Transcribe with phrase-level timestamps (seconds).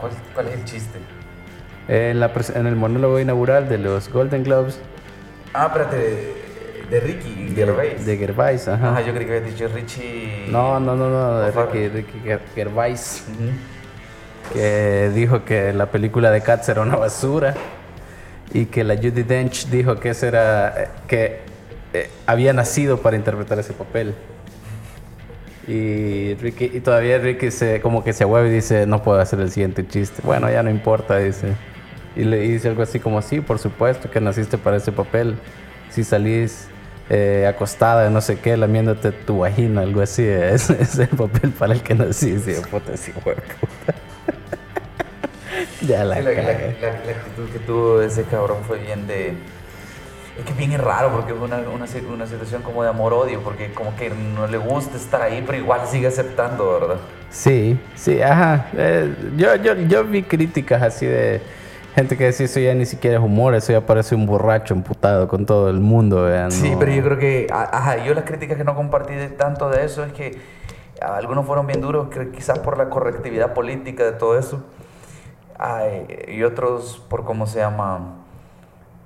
[0.00, 0.98] ¿Cuál, cuál es el chiste?
[1.88, 4.78] En, la en el monólogo inaugural de los Golden Globes
[5.54, 6.34] Ah, espérate,
[6.90, 8.04] de, Ricky Gervais.
[8.04, 8.90] de Gervais, ajá.
[8.90, 10.46] Ajá, yo creí que había dicho Richie.
[10.50, 11.50] No, no, no, no, de.
[11.50, 14.52] Ricky, Ricky Ger- Gervais, Ujú.
[14.54, 17.54] que dijo que la película de Cats era una basura
[18.52, 21.40] y que la Judy Dench dijo que ese era, eh, que
[21.94, 24.14] eh, había nacido para interpretar ese papel.
[25.68, 29.38] Y Ricky, y todavía Ricky se, como que se hueve y dice, no puedo hacer
[29.40, 30.22] el siguiente chiste.
[30.24, 31.48] Bueno, ya no importa, dice.
[32.16, 35.36] Y le dice algo así como, sí, por supuesto que naciste para ese papel.
[35.90, 36.68] Si salís
[37.10, 41.50] eh, acostada de no sé qué, lamiéndote tu vagina, algo así, es, es el papel
[41.50, 42.52] para el que naciste.
[42.52, 43.94] Y yo, puta, sí, huevo, puta.
[45.86, 49.34] ya la, la, la- la actitud que tuvo ese cabrón fue bien de.
[50.38, 53.72] Es que bien es raro porque es una, una, una situación como de amor-odio, porque
[53.72, 56.96] como que no le gusta estar ahí, pero igual sigue aceptando, ¿verdad?
[57.30, 58.68] Sí, sí, ajá.
[58.76, 61.42] Eh, yo, yo, yo vi críticas así de
[61.94, 65.26] gente que decía eso ya ni siquiera es humor, eso ya parece un borracho emputado
[65.26, 66.22] con todo el mundo.
[66.22, 69.68] vean, Sí, pero yo creo que, ajá, yo las críticas que no compartí de tanto
[69.68, 70.38] de eso es que
[71.00, 74.62] algunos fueron bien duros, quizás por la correctividad política de todo eso,
[75.58, 78.14] Ay, y otros por cómo se llama,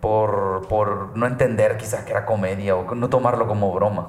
[0.03, 4.08] por, por no entender quizás que era comedia o no tomarlo como broma.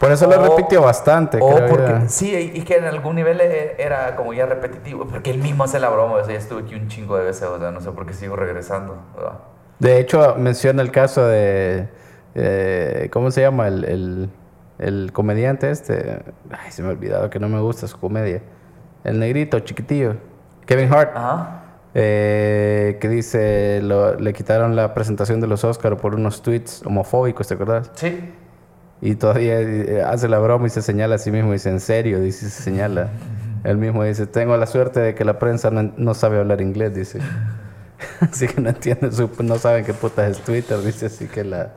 [0.00, 3.40] Por eso lo O- repitió bastante, O creo porque, sí, y que en algún nivel
[3.40, 6.62] e- era como ya repetitivo, porque él mismo hace la broma, o sea, ya estuve
[6.62, 9.38] aquí un chingo de veces, o sea, no sé por qué sigo regresando, ¿verdad?
[9.78, 11.88] De hecho, menciona el caso de...
[12.34, 13.68] eh, ¿Cómo se llama?
[13.68, 14.30] El, el,
[14.80, 16.20] el comediante este.
[16.50, 18.42] Ay, se me ha olvidado que no me gusta su comedia.
[19.04, 20.16] El negrito, chiquitillo.
[20.66, 21.16] Kevin Hart.
[21.16, 21.57] Ajá.
[22.00, 27.48] Eh, que dice, lo- le quitaron la presentación de los Oscars por unos tweets homofóbicos,
[27.48, 27.90] ¿te acuerdas?
[27.94, 28.32] Sí.
[29.00, 31.52] Y todavía eh, hace la broma y se señala a sí mismo.
[31.52, 32.20] Dice, ¿en serio?
[32.20, 33.10] Dice, se señala.
[33.64, 36.94] Él mismo dice, tengo la suerte de que la prensa no, no sabe hablar inglés,
[36.94, 37.20] dice.
[38.20, 39.10] así que no entienden,
[39.42, 41.72] no saben qué putas es Twitter, dice, así que la...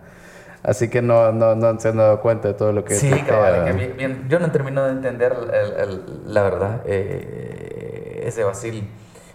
[0.63, 3.65] Así que no, no, no se han dado cuenta de todo lo que Sí, cabal,
[3.65, 6.01] que bien, bien- yo no termino de entender el- el-
[6.33, 8.87] la verdad, eh, ese vacil.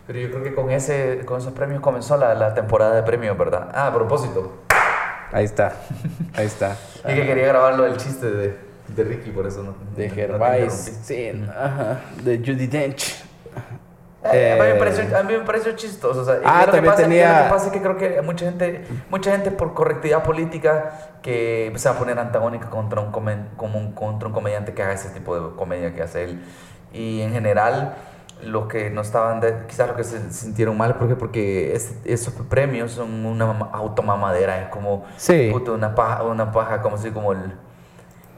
[0.06, 3.36] Pero yo creo que con, ese, con esos premios comenzó la, la temporada de premios,
[3.36, 3.68] ¿verdad?
[3.74, 4.52] Ah, a propósito.
[5.32, 5.72] Ahí está,
[6.36, 6.76] ahí está.
[7.08, 8.56] Y que quería grabarlo del chiste de,
[8.88, 9.74] de Ricky, por eso no.
[9.96, 11.04] De no Gervais, interrumpí.
[11.04, 13.24] sí, ajá, de Judy Dench.
[14.32, 16.20] Eh, a, mí me Eh, pareció, a mí me pareció chistoso.
[16.20, 18.44] O sea, Ah, lo que pasa, tenía- Lo que pasa es que creo que mucha
[18.46, 23.48] gente, mucha gente por correctividad política que se va a poner antagónica contra un, comen-
[23.56, 26.42] como un- contra un comediante que haga ese tipo de comedia que hace él.
[26.92, 27.94] Y en general,
[28.44, 32.34] los que no estaban, de- quizás los que se sintieron mal, porque porque es- esos
[32.48, 35.48] premios son una mama- automamadera, es como Sí.
[35.52, 37.52] puta, una paja, una paja, como si como el...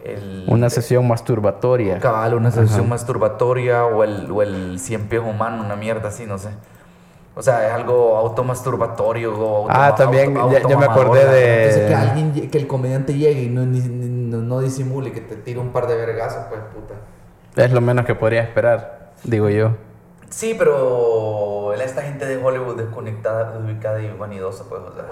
[0.04, 1.98] el Una sesión masturbatoria.
[1.98, 6.38] Cabal, una sesión masturbatoria o el, o el cien pies humano, una mierda así, no
[6.38, 6.50] sé.
[7.34, 11.62] O sea, es algo automasturbatorio Ah, también, auto- ya- ya me acordé de-.
[11.64, 15.20] Entonces, que alguien, que el comediante llegue y no, ni- ni- no, no disimule, que
[15.20, 16.94] te tire un par de vergazos, pues puta.
[17.62, 19.72] Es lo menos que podría esperar, digo yo.
[20.30, 25.04] Sí, pero esta gente de Hollywood desconectada, desubicada y vanidosa, pues, o sea,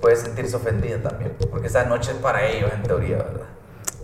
[0.00, 1.32] puede sentirse ofendida también.
[1.50, 3.46] Porque esa noche es para ellos, en teoría, ¿verdad?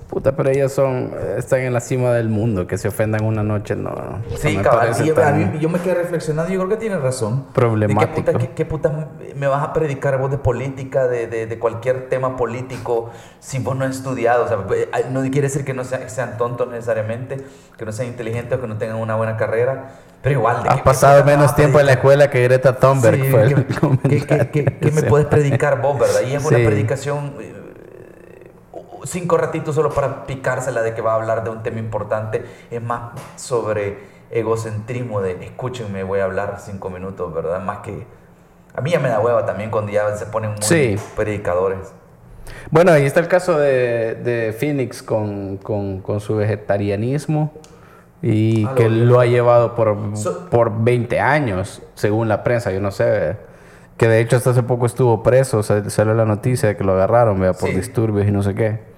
[0.09, 3.75] Puta, pero ellos son, están en la cima del mundo, que se ofendan una noche,
[3.75, 4.19] no.
[4.37, 7.47] Sí, parece Y yo, tan- yo me quedé reflexionando yo creo que tienes razón.
[7.54, 8.10] Problemático.
[8.10, 11.47] ¿De qué puta, qué- qué puta me vas a predicar vos de política, de, de-
[11.47, 13.10] de cualquier tema político,
[13.41, 14.44] si vos no has estudiado?
[14.44, 17.39] O sea, eh, no quiere decir que no sea- que sean tontos necesariamente,
[17.78, 20.62] que no sean inteligentes que no tengan una buena carrera, pero igual...
[20.62, 23.55] ¿de Has pasado me menos tiempo en la escuela que Greta Thunberg Sí, fue el
[23.55, 26.21] ¿qué- ¿qué, comentario qué- qué- qué me puedes predicar vos, verdad?
[26.27, 26.65] Y es una Sí.
[26.66, 27.34] predicación...
[27.41, 27.59] eh,
[29.05, 32.44] cinco ratitos solo para picársela de que va a hablar de un tema importante.
[32.71, 33.99] Es más sobre
[34.31, 37.60] egocentrismo de escúchenme, voy a hablar cinco minutos, ¿verdad?
[37.60, 38.06] Más que...
[38.75, 40.97] A mí ya me da hueva también cuando ya se ponen muy Sí.
[41.16, 41.93] predicadores.
[42.71, 47.53] Bueno, ahí está el caso de, de Phoenix con, con- con su vegetarianismo
[48.22, 49.00] y Ah, lo que vi.
[49.00, 53.36] lo ha llevado por, So- por 20 años, según la prensa, yo no sé.
[53.97, 56.92] Que de hecho hasta hace poco estuvo preso, se- salió la noticia de que lo
[56.92, 57.74] agarraron, vea, por Sí.
[57.77, 58.92] disturbios y no sé qué.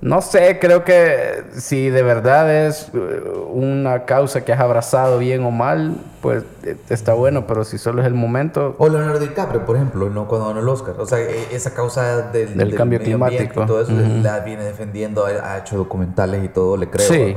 [0.00, 5.42] No sé, creo que si de verdad es eh, una causa que has abrazado bien
[5.44, 9.64] o mal, pues eh, está bueno, pero si solo es el momento, O Leonardo DiCaprio,
[9.66, 10.28] por ejemplo, ¿no?
[10.28, 10.94] cuando ganó el Oscar.
[11.00, 13.62] O sea, e- esa causa del, Del cambio medio ambiente climático.
[13.64, 14.22] Y todo eso Ujú.
[14.22, 17.08] la viene defendiendo, ha hecho documentales y todo, le creo.
[17.08, 17.36] Sí.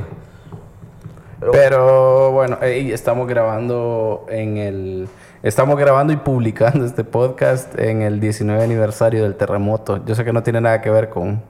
[1.42, 5.08] Pero- Pero bueno, ey, estamos grabando en el.
[5.42, 10.04] Estamos grabando y publicando este podcast en el 19 aniversario del terremoto.
[10.06, 11.42] Yo sé que no tiene nada que ver con,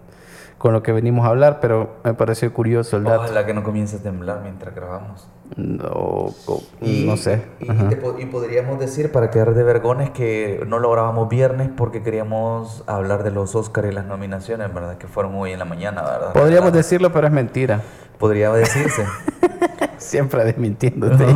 [0.57, 3.25] con lo que venimos a hablar, pero me pareció curioso el dato.
[3.25, 5.29] Ojalá que no comience a temblar mientras grabamos.
[5.57, 7.43] No, co- no sé.
[7.61, 12.03] Y, te y podríamos decir, para quedar de vergones, que no lo grabamos viernes porque
[12.03, 14.97] queríamos hablar de los Oscars y las nominaciones, ¿verdad?
[14.97, 16.33] Que fueron hoy en la mañana, ¿verdad?
[16.33, 16.79] Podríamos ¿Verdad?
[16.79, 17.81] decirlo, pero es mentira.
[18.19, 19.05] Podría decirse.
[19.99, 21.27] Siempre desmintiéndote.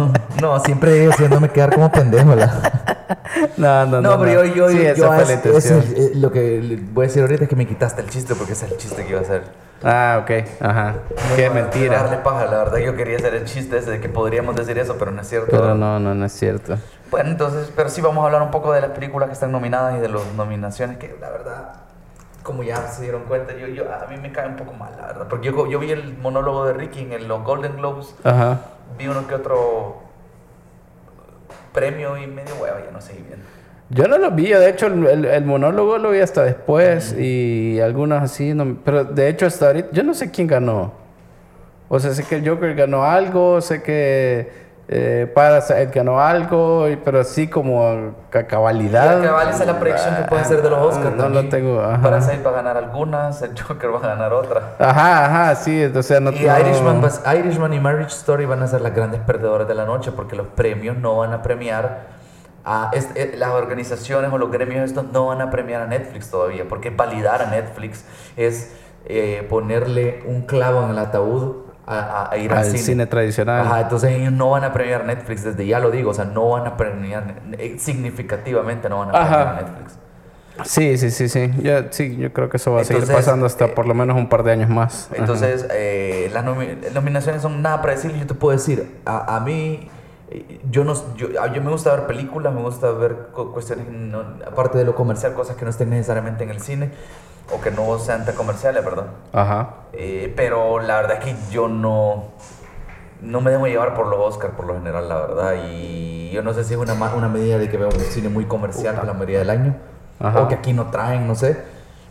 [0.40, 2.34] no, siempre haciéndome quedar como pendejo.
[2.34, 2.82] la-
[3.56, 4.10] No, no, no.
[4.16, 6.32] No, pero yo, yo, Sí, yo- esa yo fue es- la es el- eh, lo
[6.32, 8.78] que voy a decir ahorita es que me quitaste el chiste porque ese es el
[8.78, 9.42] chiste que iba a hacer.
[9.82, 10.30] Ah, ok.
[10.60, 10.94] Ajá.
[11.36, 12.22] Qué No, Darle mentira.
[12.22, 15.10] paja, la verdad yo quería hacer el chiste ese de que podríamos decir eso, pero
[15.10, 15.48] no es cierto.
[15.50, 16.76] Pero no, no, no es cierto.
[17.10, 19.96] Bueno, entonces, pero sí vamos a hablar un poco de las películas que están nominadas
[19.96, 21.72] y de las nominaciones que la verdad,
[22.42, 25.06] como ya se dieron cuenta, yo, yo, a mí me cae un poco mal, la
[25.08, 25.26] verdad.
[25.28, 28.60] Porque yo, yo vi el monólogo de Ricky en los Golden Globes, Ajá.
[28.98, 29.98] vi uno que otro
[31.72, 33.42] premio y medio hueva, ya no sé bien.
[33.88, 37.14] Yo no lo vi, yo de hecho el, el- el monólogo lo vi hasta después
[37.16, 40.92] y algunos así, no- pero de hecho hasta ahorita, yo no sé quién ganó.
[41.88, 47.20] O sea, sé que el Joker ganó algo, sé que eh, Parasite ganó algo, pero
[47.20, 49.20] así como a cabalidad.
[49.20, 51.14] Y cabal, esa es la predicción que puede ser de los Oscars.
[51.16, 52.02] No lo tengo, ajá.
[52.02, 54.74] Parasite va a ganar algunas, el Joker va a ganar otra.
[54.80, 58.62] Ajá, ajá, sí, o sea, no Y no- Irishman, pues, Irishman y Marriage Story van
[58.62, 62.15] a ser las grandes perdedoras de la noche porque los premios no van a premiar
[62.68, 66.30] a est- eh, las organizaciones o los gremios estos no van a premiar a Netflix
[66.30, 68.04] todavía porque validar a Netflix
[68.36, 68.72] es
[69.06, 72.78] eh, ponerle un clavo en el ataúd a, a- ir al, al cine.
[72.78, 73.60] cine, tradicional.
[73.64, 76.48] Ajá, entonces ellos no van a premiar Netflix, desde ya lo digo, o sea, no
[76.50, 79.50] van a premiar, eh, significativamente no van a premiar Ajá.
[79.50, 79.98] a Netflix.
[80.64, 81.52] Sí, sí, sí, sí.
[81.62, 83.94] Yo, sí, yo creo que eso va a seguir Entonces, pasando hasta eh, por lo
[83.94, 85.08] menos un par de años más.
[85.12, 88.20] Entonces, eh, las nomi- nominaciones son nada predecibles.
[88.20, 89.88] Yo te puedo decir, a, a mí,
[90.70, 94.24] yo, no, yo, a- yo me gusta ver películas, me gusta ver cu- cuestiones, no-
[94.46, 96.90] aparte de lo comercial, cosas que no estén necesariamente en el cine
[97.54, 99.06] o que no sean tan comerciales, ¿verdad?
[99.32, 99.74] Ajá.
[99.92, 102.24] Eh, pero la verdad es que yo no,
[103.22, 105.54] no me dejo llevar por los Oscars por lo general, la verdad.
[105.70, 108.46] Y yo no sé si es una, una medida de que veo un cine muy
[108.46, 109.76] comercial la mayoría del año.
[110.18, 110.42] Ajá.
[110.42, 111.56] O que aquí no traen, no sé.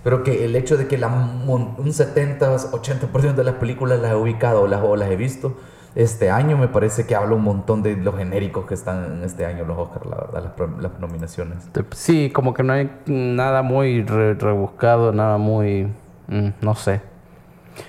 [0.04, 4.16] Pero que el hecho de que la, un 70, 80% de las películas las he
[4.16, 5.58] ubicado o las, o las he visto
[5.96, 9.46] este año, me parece que habla un montón de los genéricos que están en este
[9.46, 11.58] año los Oscars, la verdad, las, las nominaciones.
[11.92, 15.88] Sí, como que no hay nada muy re- rebuscado, nada muy...
[16.28, 17.02] mm, no sé.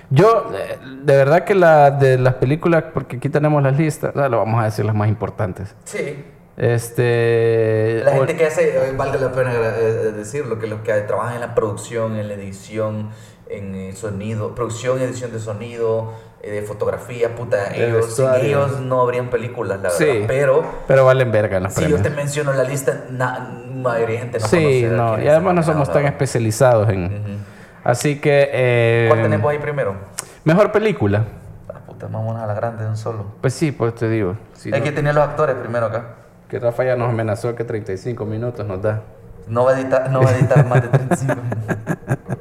[0.09, 4.27] Yo, eh, de verdad que la de las películas, porque aquí tenemos las listas, ah,
[4.29, 5.75] lo vamos a decir las más importantes.
[5.85, 6.23] Sí.
[6.57, 8.01] Este...
[8.03, 11.35] La o- gente que hace, eh, valga la pena eh, decirlo, que los que trabajan
[11.35, 13.09] en la producción, en la edición,
[13.49, 19.29] en sonido, producción y edición de sonido, de fotografía, puta, ellos, sin ellos no habrían
[19.29, 20.05] películas, la Sí.
[20.05, 20.25] verdad.
[20.27, 24.39] Pero Pero valen verga las si yo te menciono la lista, na, mayoría de gente
[24.39, 27.45] no Sí, no, y además no somos tan especializados en...
[27.83, 28.49] Así que...
[28.51, 29.95] eh, ¿Cuál tenemos ahí primero?
[30.43, 31.23] Mejor película.
[31.69, 33.25] Ah, puta, vamos a la grande de un solo.
[33.41, 34.35] Pues sí, pues te digo.
[34.53, 36.15] Si Hay no- que tener los actores primero acá.
[36.49, 39.01] que Rafa ya nos amenazó que 35 minutos nos da.
[39.47, 42.37] No va a editar, no va a editar más de 35 minutos.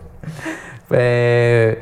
[0.90, 1.80] Eh,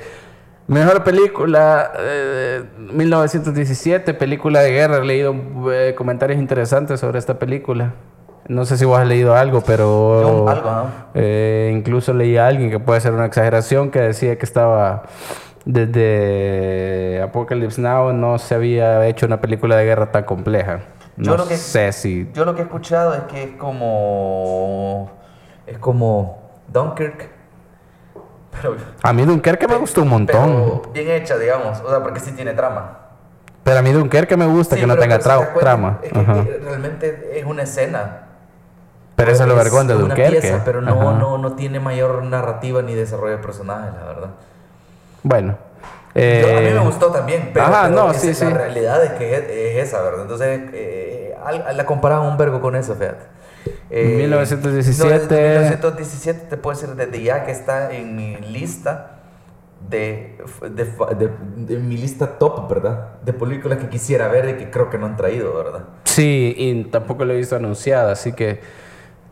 [0.66, 4.99] mejor película, eh, 1917, película de guerra.
[4.99, 5.34] He leído
[5.72, 7.94] eh, comentarios interesantes sobre esta película.
[8.46, 10.87] No sé si vos has leído algo, pero Yo algo, ¿no?
[11.14, 15.05] eh, incluso leí a alguien que puede ser una exageración que decía que estaba
[15.64, 20.81] desde Apocalypse Now no se había hecho una película de guerra tan compleja.
[21.17, 25.10] Yo No lo que- sé si Yo lo que he escuchado es que es como.
[25.67, 27.31] Es como Dunkirk.
[28.61, 28.77] Pero.
[29.03, 30.81] a mí Dunkerque me gustó un montón.
[30.82, 31.81] Pero bien hecha, digamos.
[31.81, 32.99] O sea, porque sí tiene trama.
[33.63, 35.99] Pero a mí Dunkerque me gusta Sí, que no tenga si te cuenta, trama.
[36.03, 36.44] Es que Ajá.
[36.63, 38.20] realmente es una escena.
[39.17, 40.41] Pero eso es lo vergón de Dunkerque.
[40.41, 41.19] pieza, pero no, Ajá.
[41.19, 44.29] no, no tiene mayor narrativa ni desarrollo de personajes, la verdad.
[45.23, 45.56] Bueno.
[46.14, 48.44] Yo- a mí eh, me gustó también, pero, ajá, pero no, es- sí, la sí.
[48.46, 50.22] realidad es que es, es esa, ¿verdad?
[50.22, 51.34] Entonces, eh,
[51.74, 53.24] la comparaban un vergo con eso, fíjate.
[53.90, 55.04] Eh, 1917.
[55.04, 59.10] no, desde 1917 te puedo decir desde ya que está en mi lista
[59.88, 61.30] de, de, de-
[61.74, 63.20] de mi lista top, ¿verdad?
[63.24, 65.80] De películas que quisiera ver y que creo que no han traído, ¿verdad?
[66.04, 68.60] Sí, y tampoco lo he visto anunciada, así que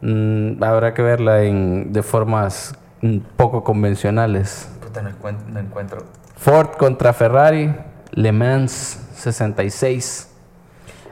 [0.02, 4.68] mm, habrá que verla en, de formas mm, poco convencionales.
[4.82, 5.46] Puta, no encuentro.
[5.48, 6.02] No encuentro.
[6.42, 7.74] Ford contra Ferrari,
[8.12, 10.28] Le Mans 66.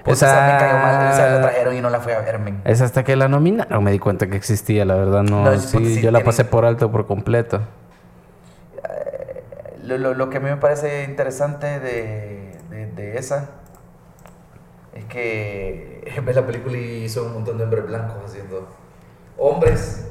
[0.05, 2.61] Puta, esa me cayó mal, esa la trajeron y no la fui a ver, men.
[2.65, 6.01] Es hasta que la nominaron, me di cuenta que existía, la verdad no, No, sí,
[6.01, 7.61] yo la pasé por alto por completo.
[9.85, 13.51] Lo, lo- lo que a mí me parece interesante de, de, de esa
[14.95, 18.69] es que ves la película y son un montón de hombres blancos haciendo
[19.39, 20.07] hombres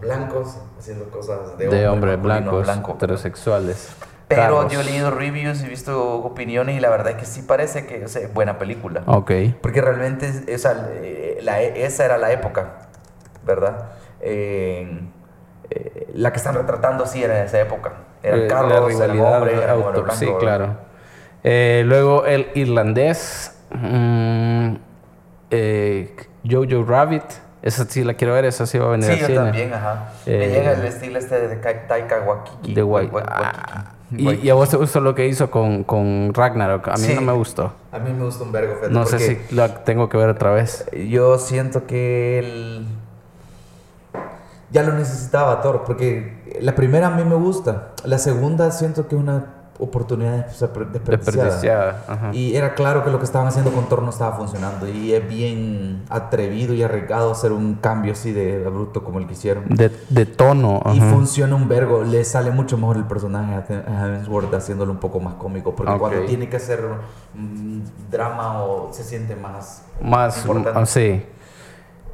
[0.00, 2.92] blancos haciendo cosas de, De hombres blancos, blanco.
[2.94, 3.94] heterosexuales.
[4.30, 7.84] Pero yo he leído reviews y visto opiniones y la verdad es que sí parece
[7.86, 9.02] que es buena película.
[9.06, 9.32] Ok.
[9.60, 12.88] Porque realmente esa, eh, la, esa era la época,
[13.44, 13.88] ¿verdad?
[14.20, 15.00] Eh,
[15.70, 17.92] eh, la que están retratando sí era de esa época.
[18.22, 20.76] Eran Eh, carros, la eran rivalidad hombres, eran auto- hombres blancos, Sí, claro.
[21.42, 23.56] Eh, luego el irlandés.
[23.70, 24.74] mm,
[26.48, 27.24] Jojo Rabbit.
[27.62, 29.38] Esa sí la quiero ver, esa sí va a venir Sí, al yo cine.
[29.38, 30.08] también, ajá.
[30.26, 32.74] Me llega el estilo este de Ka- Taika Waikiki.
[32.74, 33.84] De Wai- Wa- Wa- Ah,
[34.16, 36.88] Y, y a vos te gustó lo que hizo con, con Ragnarok.
[36.88, 37.14] A mí Sí.
[37.14, 37.72] no me gustó.
[37.92, 40.50] A mí me gusta un vergo, fíjate, No sé si la tengo que ver otra
[40.50, 40.86] vez.
[41.08, 42.86] Yo siento que él
[44.72, 49.16] ya lo necesitaba Thor, porque la primera a mí me gusta, la segunda siento que
[49.16, 51.16] es una oportunidad desperdiciada.
[51.16, 52.04] Desperdiciada.
[52.06, 52.30] Ajá.
[52.34, 54.86] Y era claro que lo que estaban haciendo con Thor no estaba funcionando.
[54.88, 59.32] Y es bien atrevido y arriesgado hacer un cambio así de bruto como el que
[59.32, 59.64] hicieron.
[59.68, 60.82] De, de tono.
[60.92, 62.04] Y funciona un vergo.
[62.04, 65.74] Le sale mucho mejor el personaje a Hem- a Hemsworth haciéndolo un poco más cómico.
[65.74, 66.80] Porque cuando tiene que hacer
[67.34, 69.84] mm, drama o se siente más...
[70.02, 70.78] Más, importante.
[70.80, 71.22] ah, sí.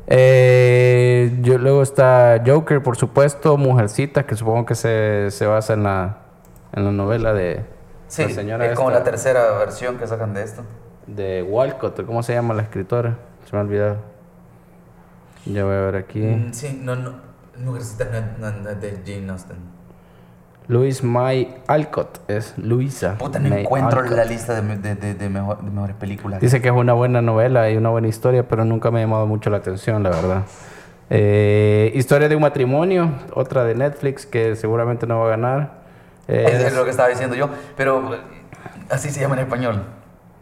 [0.08, 5.82] Eh, yo, luego está Joker, por supuesto, Mujercita, que supongo que se, se basa en
[5.82, 6.18] la,
[6.76, 7.64] en la novela de
[8.08, 10.62] Sí, la señora es como esta, la tercera versión que sacan de esto.
[11.08, 13.16] de Walcott, ¿cómo se llama la escritora?
[13.44, 13.96] Se me ha olvidado.
[15.44, 16.20] Ya voy a ver aquí.
[16.20, 17.14] Mm, sí, no, no.
[17.58, 19.56] No, de Jane Austen.
[20.68, 23.16] Louise May Alcott es Luisa.
[23.18, 24.16] Puta, no May encuentro Alcott.
[24.16, 26.40] la lista de, de, de, de mejor- de mejores películas.
[26.40, 29.26] Dice que es una buena novela y una buena historia, pero nunca me ha llamado
[29.26, 30.42] mucho la atención, la verdad.
[31.08, 35.85] Eh, historia de un matrimonio, otra de Netflix que seguramente no va a ganar.
[36.28, 38.16] Eh, Es, lo que estaba diciendo yo, pero
[38.90, 39.82] así se llama en español.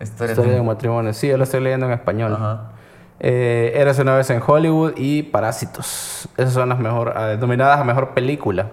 [0.00, 1.12] Historia historia de un matrimonio.
[1.12, 2.35] Sí, yo lo estoy leyendo en español.
[2.35, 2.71] Ajá.
[3.21, 6.29] Eh, Eras una vez en Hollywood y Parásitos.
[6.37, 8.71] Esas son las mejor, eh, nominadas a mejor película.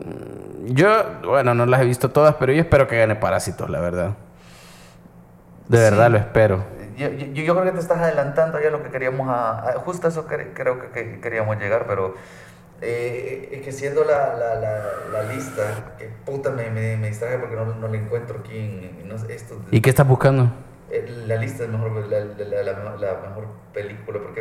[0.00, 0.88] Mm, Yo,
[1.26, 4.10] bueno, no las he visto todas, pero yo espero que gane Parásitos, la verdad.
[5.68, 5.82] De Sí.
[5.84, 6.64] verdad lo espero.
[6.96, 10.06] Yo, yo, yo creo que te estás adelantando ya lo que queríamos a, a- justo
[10.06, 12.14] a eso cre- creo que, que queríamos llegar, pero
[12.80, 17.38] eh, es que siendo la, la, la, la lista, que puta me, me, me distraje
[17.38, 20.50] porque no, no la encuentro aquí en, en- no esto, ¿Y qué estás buscando?
[20.90, 24.40] eh, la lista de mejor, la, la, la, la mejor- la mejor película, porque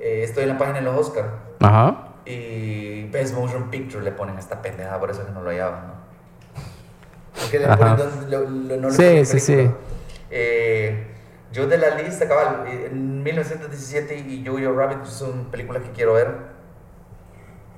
[0.00, 1.24] eh, estoy en la página de los Oscar
[1.60, 2.14] Ajá.
[2.24, 5.86] y Best Motion Picture le ponen esta pendejada, por eso es que no lo hallaban,
[5.88, 5.94] ¿no?
[7.40, 7.76] Porque le Ajá.
[7.76, 9.70] ponen donde- lo- lo- no le Sí, sí, sí.
[10.30, 11.06] Eh,
[11.52, 16.53] yo de la lista, cabal, en 1917 y Jojo Rabbit son películas que quiero ver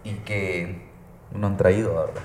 [0.08, 0.88] y que
[1.32, 2.22] no han traído, la verdad.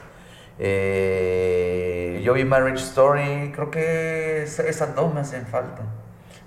[0.60, 5.82] Eh, yo vi Marriage Story, creo que es- esas dos me hacen falta.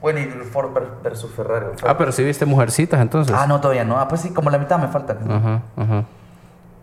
[0.01, 1.67] Bueno, y Ford ver- versus Ferrari.
[1.87, 3.35] Ah, pero si viste Mujercitas entonces.
[3.39, 3.99] Ah, no, todavía no.
[3.99, 5.17] Ah, pues sí, como la mitad me falta.
[5.29, 6.05] Ajá, ajá.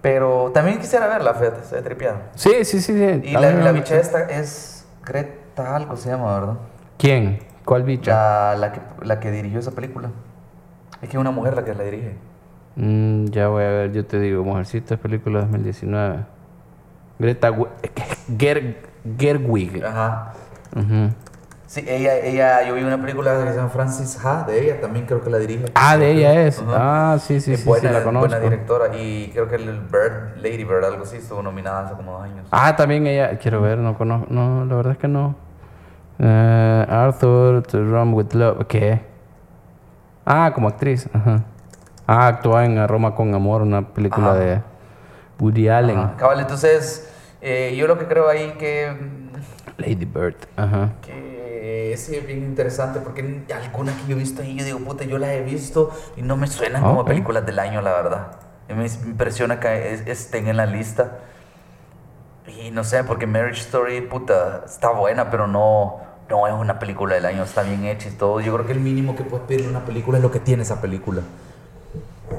[0.02, 2.30] Pero también quisiera verla, fíjate, se tripiada.
[2.36, 2.94] Sí, sí, sí.
[2.98, 3.22] sí.
[3.30, 6.56] Y la, la bicha esta es Greta algo se llama, ¿verdad?
[6.98, 7.40] ¿Quién?
[7.64, 8.12] ¿Cuál bicha?
[8.12, 10.10] La, la, que, la que dirigió esa película.
[11.02, 12.16] Es que es una mujer la que la dirige.
[12.76, 16.20] Mm, ya voy a ver, yo te digo, Mujercitas, película 2019.
[17.20, 17.52] Greta
[18.38, 18.78] Ger
[19.18, 19.84] Gerwig.
[19.84, 20.34] Ajá.
[21.72, 25.06] Sí, ella, ella, yo vi una película que se llama Francis Ha, de ella también
[25.06, 25.66] creo que la dirige.
[25.74, 26.62] Ah, de ella es.
[26.68, 28.28] Ah, sí, sí, sí, buena, sí, la conozco.
[28.28, 32.12] buena directora y creo que el Bird, Lady Bird, algo así, estuvo nominada hace como
[32.12, 32.46] dos años.
[32.52, 35.36] Ah, también ella, quiero ver, no conozco, no, la verdad es que no.
[36.20, 39.02] Eh, Arthur, To Run With Love, ¿qué?
[40.26, 41.44] Ah, como actriz, ajá.
[42.14, 44.36] Ah, actúa en Roma con Amor, una película Ajá.
[44.40, 44.62] de
[45.40, 45.98] Woody Allen.
[45.98, 46.18] Ajá.
[46.18, 47.10] Cabal, entonces,
[47.42, 48.92] eh, yo lo que creo ahí que,
[49.78, 50.90] Lady Bird, ajá.
[51.02, 55.18] que es bien interesante porque algunas que yo he visto ahí, yo digo, puta, yo
[55.18, 58.28] las he visto y no me suenan como películas del año, la verdad.
[58.68, 61.20] Y me impresiona que es- estén en la lista.
[62.62, 65.98] Y no sé, porque Marriage Story, puta, está buena, pero no,
[66.30, 68.42] no es una película del año, está bien hecha y todo.
[68.42, 70.64] Yo creo que el mínimo que puedes pedir en una película es lo que tiene
[70.64, 71.22] esa película.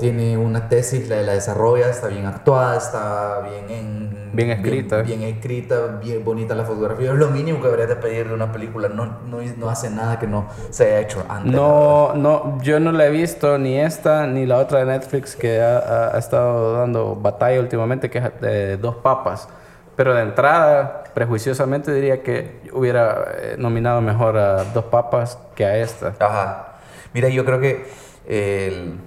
[0.00, 5.02] Tiene una tesis, la, la desarrolla, está bien actuada, está bien, en- Bien escrita.
[5.02, 7.12] Bien, bien escrita, bien bonita la fotografía.
[7.12, 8.88] Es lo mínimo que deberías de pedir de una película.
[8.88, 11.52] No, no, no hace nada que no se haya hecho antes.
[11.52, 15.60] No, no, yo no la he visto ni esta ni la otra de Netflix que
[15.60, 19.48] ha, ha- ha estado dando batalla últimamente, que es de Dos Papas.
[19.96, 25.76] Pero de entrada, prejuiciosamente diría que hubiera eh, nominado mejor a Dos Papas que a
[25.76, 26.14] esta.
[26.18, 26.68] Ajá.
[27.12, 27.84] Mira, yo creo que
[28.26, 28.98] el-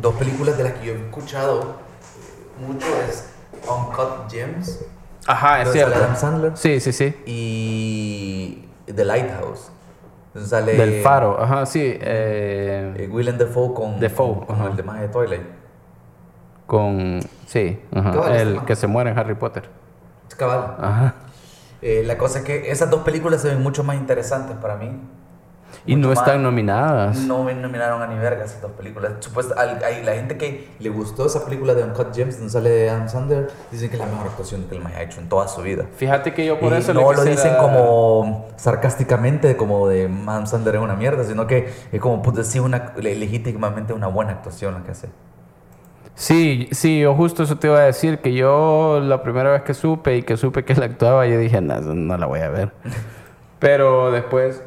[0.00, 3.30] dos películas de las que yo he escuchado eh, mucho es
[3.68, 4.80] Uncut Gems
[5.26, 5.96] Ajá, es cierto.
[5.96, 6.56] Adam Sandler.
[6.56, 7.14] Sí, sí, sí.
[7.26, 9.70] y The Lighthouse.
[10.36, 11.80] Sale Del Faro, ajá, sí.
[11.82, 15.42] eh, eh, Willem Dafoe con, Dafoe, con, con el de más de Twilight.
[16.66, 17.20] Con.
[17.46, 19.68] Sí, ajá, el que se muere en Harry Potter.
[20.36, 20.76] Cabal.
[20.78, 21.14] Ajá.
[21.80, 25.00] Eh, la cosa es que esas dos películas se ven mucho más interesantes para mí.
[25.84, 27.18] Y no están nominadas.
[27.18, 29.12] No me nominaron a ni verga esas dos películas.
[29.20, 32.88] Supuesta, al- hay la gente que le gustó esa película de Uncut Gems, donde sale
[32.90, 35.46] Adam Sandler, dicen que es la mejor actuación que él me ha hecho en toda
[35.48, 35.84] su vida.
[35.96, 40.10] Fíjate que yo por y eso no le lo quisiera- dicen como sarcásticamente, como de
[40.26, 44.06] Adam Sandler es una mierda, sino que es como, puta, sí, una, le- legítimamente una
[44.06, 45.08] buena actuación la que hace.
[46.14, 49.74] Sí, sí, yo justo eso te iba a decir, que yo la primera vez que
[49.74, 52.72] supe y que supe que él actuaba, yo dije, no, no la voy a ver.
[53.58, 54.62] Pero después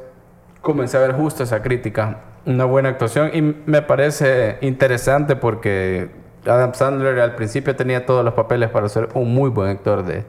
[0.61, 6.09] comencé a ver justo esa crítica, una buena actuación y me parece interesante porque
[6.45, 10.23] Adam Sandler al principio tenía todos los papeles para ser un muy buen actor de,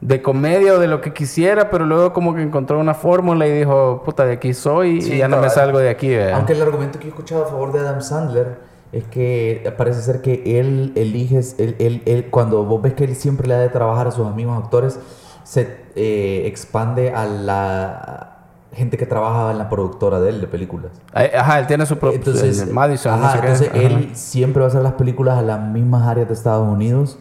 [0.00, 3.52] de comedia o de lo que quisiera, pero luego como que encontró una fórmula y
[3.52, 6.08] dijo, puta, de aquí soy Sí, y ya no me salgo de aquí.
[6.08, 6.34] ¿verdad?
[6.34, 8.58] Aunque el argumento que he escuchado a favor de Adam Sandler
[8.92, 13.16] es que parece ser que él elige, él, él, él- cuando vos ves que él
[13.16, 14.98] siempre le da de trabajar a sus amigos actores,
[15.42, 18.33] se eh, expande a la
[18.74, 20.92] gente que trabaja en la productora de él de películas.
[21.12, 23.20] Ajá, él tiene su propio Entonces, el Madison.
[23.20, 23.46] no ajá, qué.
[23.46, 23.78] entonces Ajá.
[23.80, 27.18] él siempre va a hacer las películas a las mismas áreas de Estados Unidos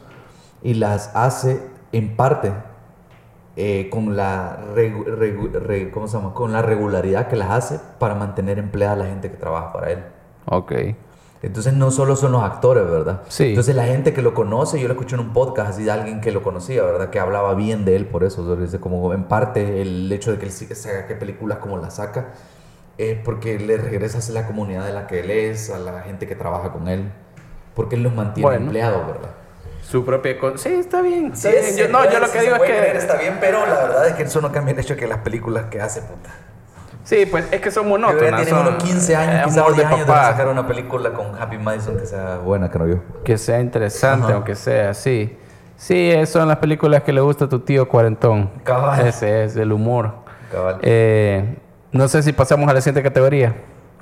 [0.61, 2.53] y las hace en parte
[3.55, 6.33] eh, con la regu- regu- re- ¿cómo se llama?
[6.33, 9.91] con la regularidad que las hace para mantener empleada a la gente que trabaja para
[9.91, 9.99] él.
[10.45, 10.71] Ok.
[11.43, 13.21] Entonces no solo son los actores, ¿verdad?
[13.27, 13.49] Sí.
[13.49, 16.21] Entonces la gente que lo conoce, yo lo escuché en un podcast así de alguien
[16.21, 17.09] que lo conocía, ¿verdad?
[17.09, 18.41] Que hablaba bien de él por eso.
[18.49, 21.57] o sea, como en parte el hecho de que él sí que saca qué películas
[21.59, 22.29] como las saca
[22.97, 26.27] es porque le regresa a la comunidad de la que él es, a la gente
[26.27, 27.11] que trabaja con él.
[27.75, 28.65] Porque él los mantiene Bueno.
[28.65, 29.29] empleados, ¿verdad?
[29.81, 30.39] Su propia...
[30.39, 31.33] con- Sí, está bien.
[31.33, 31.75] está Sí, bien.
[31.75, 32.67] Yo- no, puede- yo lo que digo es que...
[32.67, 35.07] creer, está bien, pero la verdad es que eso no cambia el hecho de que
[35.07, 36.29] las películas que hace, puta.
[37.03, 38.43] Sí, pues es que son monótonas.
[38.43, 40.31] tienen son- unos 15 años, es quizás amor 10 de años de papá.
[40.31, 42.95] sacar una película con Happy Madison que sea buena, creo yo.
[43.25, 44.35] Que sea interesante, Ajá.
[44.35, 45.37] aunque sea, sí.
[45.75, 48.49] Sí, esas son las películas que le gusta a tu tío cuarentón.
[48.63, 49.05] Cabal.
[49.05, 50.13] Ese es el humor.
[50.51, 50.77] Cabal.
[50.81, 51.57] Eh,
[51.91, 53.53] no sé si pasamos a la siguiente categoría.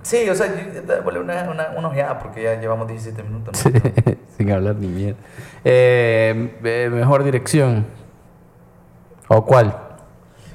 [0.03, 3.65] Sí, o sea, yo- una, una, una ojeada porque ya llevamos 17 minutos.
[3.65, 3.71] ¿no?
[4.37, 5.17] Sin hablar ni mierda.
[5.63, 7.85] Eh, eh, mejor dirección.
[9.27, 9.75] ¿O cuál?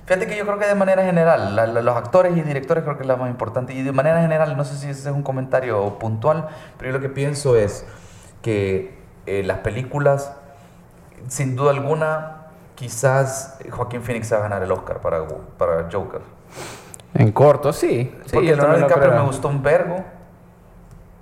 [0.07, 2.97] Fíjate que yo creo que de manera general, la- la- los actores y directores creo
[2.97, 3.75] que es la más importante.
[3.75, 7.03] Y de manera general, no sé si ese es un comentario puntual, pero yo lo
[7.03, 7.85] que pienso es
[8.43, 10.33] que eh, las películas,
[11.27, 15.25] sin duda alguna, quizás Joaquín Phoenix va a ganar el Oscar para,
[15.59, 16.21] para Joker.
[17.15, 18.15] En corto, sí.
[18.27, 20.05] sí Porque Leonardo DiCaprio me gustó un vergo,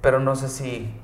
[0.02, 0.94] pero no sé si,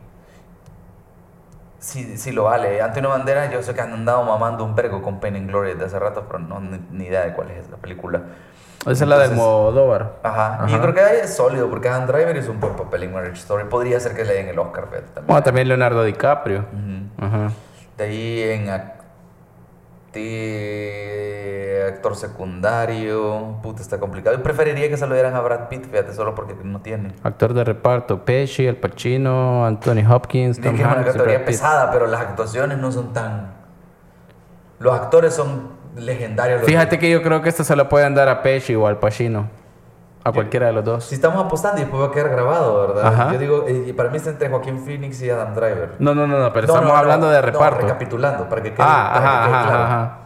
[1.81, 2.81] si, si lo vale.
[2.81, 5.87] Antonio Banderas, yo sé que han andado mamando un vergo con Pain and Glory desde
[5.87, 8.21] hace rato, pero no ni, ni idea de cuál es la película.
[8.83, 10.13] Esa es la de Entonces- Almodóvar.
[10.23, 10.65] Ajá.
[10.69, 13.13] Y yo creo que ahí es sólido, porque Adam Driver hizo un buen papel en
[13.13, 13.65] Marriage Story.
[13.65, 15.27] Podría ser que le den el Oscar, fíjate, también.
[15.27, 16.65] Bueno, también Leonardo DiCaprio.
[17.19, 17.51] Ajá.
[17.99, 18.71] De ahí en
[20.11, 24.37] acti- actor secundario, puta, está complicado.
[24.37, 27.13] Yo preferiría que se lo dieran a Brad Pitt, fíjate, solo porque no tiene.
[27.23, 31.91] Actor de reparto, Pesci, El Pacino, Anthony Hopkins, Tom que es una Hanks categoría pesada,
[31.91, 33.53] pero las actuaciones no son tan...
[34.79, 36.63] Los actores son legendarios.
[36.63, 39.49] Fíjate que yo creo que esta se la pueden dar a Pesci o al Pacino.
[40.23, 41.05] A cualquiera de los dos.
[41.05, 43.07] Si estamos apostando y después va a quedar grabado, ¿verdad?
[43.07, 43.33] Ajá.
[43.33, 45.93] Yo digo, eh, para mí está entre Joaquín Phoenix y Adam Driver.
[45.99, 47.81] No, no, no, no, pero No, estamos no, hablando de reparto.
[47.83, 49.85] recapitulando, para que quede, ah, para que ajá, quede ajá, claro.
[49.85, 50.17] ajá.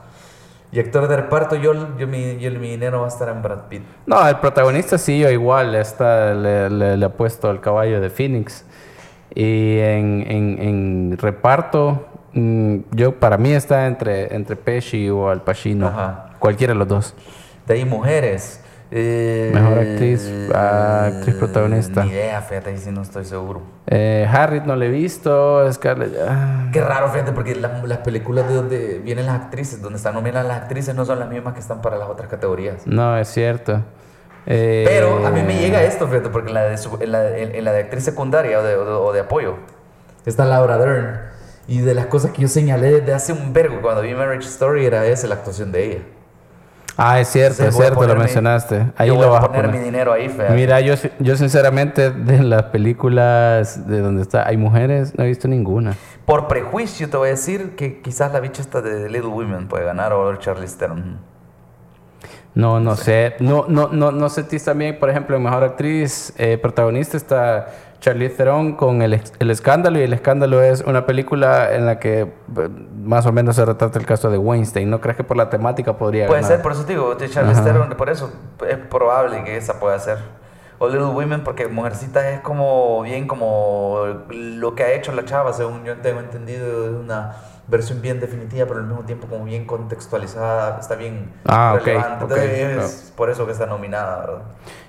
[0.72, 3.68] Y actor de reparto, yo, yo, mi, yo, mi dinero va a estar en Brad
[3.68, 3.82] Pitt.
[4.06, 8.64] No, el protagonista sí, yo igual, está, le, le, le el caballo de Phoenix.
[9.32, 15.42] Y en, en, en reparto, mm, yo para mí está entre, entre Pesci o Al
[15.42, 15.86] Pacino.
[15.86, 16.30] Ajá.
[16.40, 17.14] Cualquiera de los dos.
[17.68, 18.63] De ahí mujeres.
[18.90, 22.04] Eh, Mejor actriz, ah, actriz protagonista.
[22.04, 23.62] Ni idea, fíjate, ahí sí no estoy seguro.
[23.86, 26.12] Eh, Harriet no le he visto, Scarlett...
[26.28, 30.14] ah, Qué raro, fíjate, porque las, las películas de donde vienen las actrices, donde están
[30.14, 32.86] nominadas las actrices, no son las mismas que están para las otras categorías.
[32.86, 33.82] no, es cierto.
[34.46, 37.54] Eh, Pero a mí me llega esto, fíjate, porque en la de, en la, en-
[37.54, 39.54] en la de actriz secundaria o de, o de- o de apoyo
[40.26, 41.18] está Laura Dern.
[41.66, 44.84] Y de las cosas que yo señalé desde hace un vergo cuando vi Marriage Story
[44.84, 45.98] era esa la actuación de ella.
[46.96, 48.92] Ah, es cierto, es voy cierto, lo mencionaste.
[48.96, 49.80] Ahí yo voy lo vas a poner poner.
[49.80, 50.54] mi dinero ahí, fíjate.
[50.54, 55.48] Mira, yo, yo sinceramente de las películas de donde está hay mujeres no he visto
[55.48, 55.94] ninguna.
[56.24, 59.84] Por prejuicio te voy a decir que quizás la bicha esta de Little Women puede
[59.84, 61.18] ganar o Charlize Theron.
[62.54, 63.34] No, no sé.
[63.40, 67.66] No, no, no, no sé ti también, por ejemplo, en mejor actriz eh, protagonista está
[68.04, 72.20] Charlize Theron con el, el escándalo y el escándalo es una película en la que
[72.20, 72.68] eh,
[73.02, 74.90] más o menos se retrata el caso de Weinstein.
[74.90, 76.56] ¿No crees que por la temática podría Puede ganar?
[76.56, 77.64] ser, por eso digo, Ajá.
[77.64, 78.30] Theron, por eso
[78.68, 80.18] es probable que esa pueda ser.
[80.78, 85.54] o Little Women porque Mujercita es como bien como lo que ha hecho la chava,
[85.54, 89.64] según yo tengo entendido, es una versión bien definitiva, pero al mismo tiempo como bien
[89.66, 92.24] contextualizada, está bien Ah, relevante.
[92.24, 94.42] Entonces, es por eso que está nominada, ¿verdad?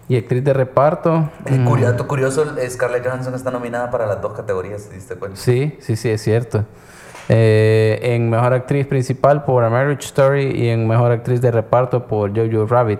[0.07, 1.29] Y actriz de reparto.
[1.49, 5.37] Mm, Curioso, curioso, Scarlett Johansson está nominada para las dos categorías, ¿te diste cuenta?
[5.39, 6.65] Sí, sí, sí, es cierto.
[7.27, 12.05] Eh, en mejor actriz principal por A Marriage Story y en mejor actriz de reparto
[12.05, 12.99] por Jojo Rabbit.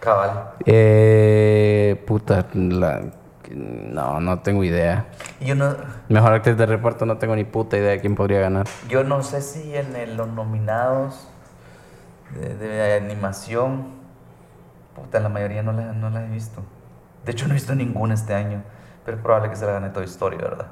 [0.00, 0.50] Cabal.
[0.66, 3.02] Eh, puta, la-
[3.54, 5.06] no, no tengo idea.
[5.40, 5.74] Y yo no,
[6.08, 8.66] Mejor actriz de reparto no tengo ni puta idea de quién podría ganar.
[8.88, 11.28] yo no sé si en el- los nominados
[12.34, 13.86] de, de animación,
[14.94, 16.62] puta, la mayoría no la, no la he visto.
[17.24, 18.62] De hecho, no he visto ninguna este año,
[19.04, 20.66] pero es probable que se la gane Toy Story, ¿verdad?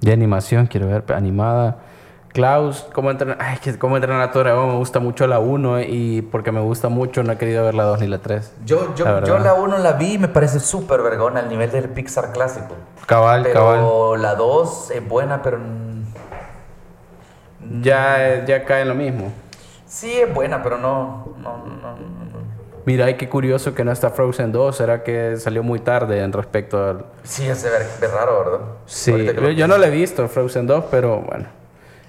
[0.00, 1.78] De animación, quiero ver, animada.
[2.34, 3.38] Klaus, ¿cómo entrenar?
[3.40, 4.66] Ay, que cómo entrenar a?
[4.66, 7.84] Me gusta mucho la 1 y porque me gusta mucho no he querido ver la
[7.84, 8.54] 2 ni la 3.
[8.64, 11.70] Yo, yo, La yo la 1 la vi y me parece súper vergona al nivel
[11.70, 12.74] del Pixar clásico.
[13.06, 14.22] Cabal, pero cabal.
[14.22, 15.60] la 2 es buena, pero...
[17.80, 19.32] Ya, ya cae en lo mismo.
[19.86, 21.36] Sí es buena, pero no...
[21.38, 21.94] no, no, no.
[22.84, 24.76] Mira, ay, qué curioso que no está Frozen 2.
[24.76, 27.04] ¿Será que salió muy tarde en respecto al...?
[27.22, 27.64] Sí, es
[28.12, 28.60] raro, ¿verdad?
[28.86, 31.46] Sí, yo, yo no la he visto, Frozen 2, pero bueno.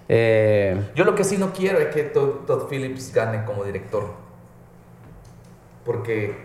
[0.08, 4.04] Eh, Yo lo que sí no quiero es que Todd, Todd Phillips gane como director.
[5.86, 6.36] Porque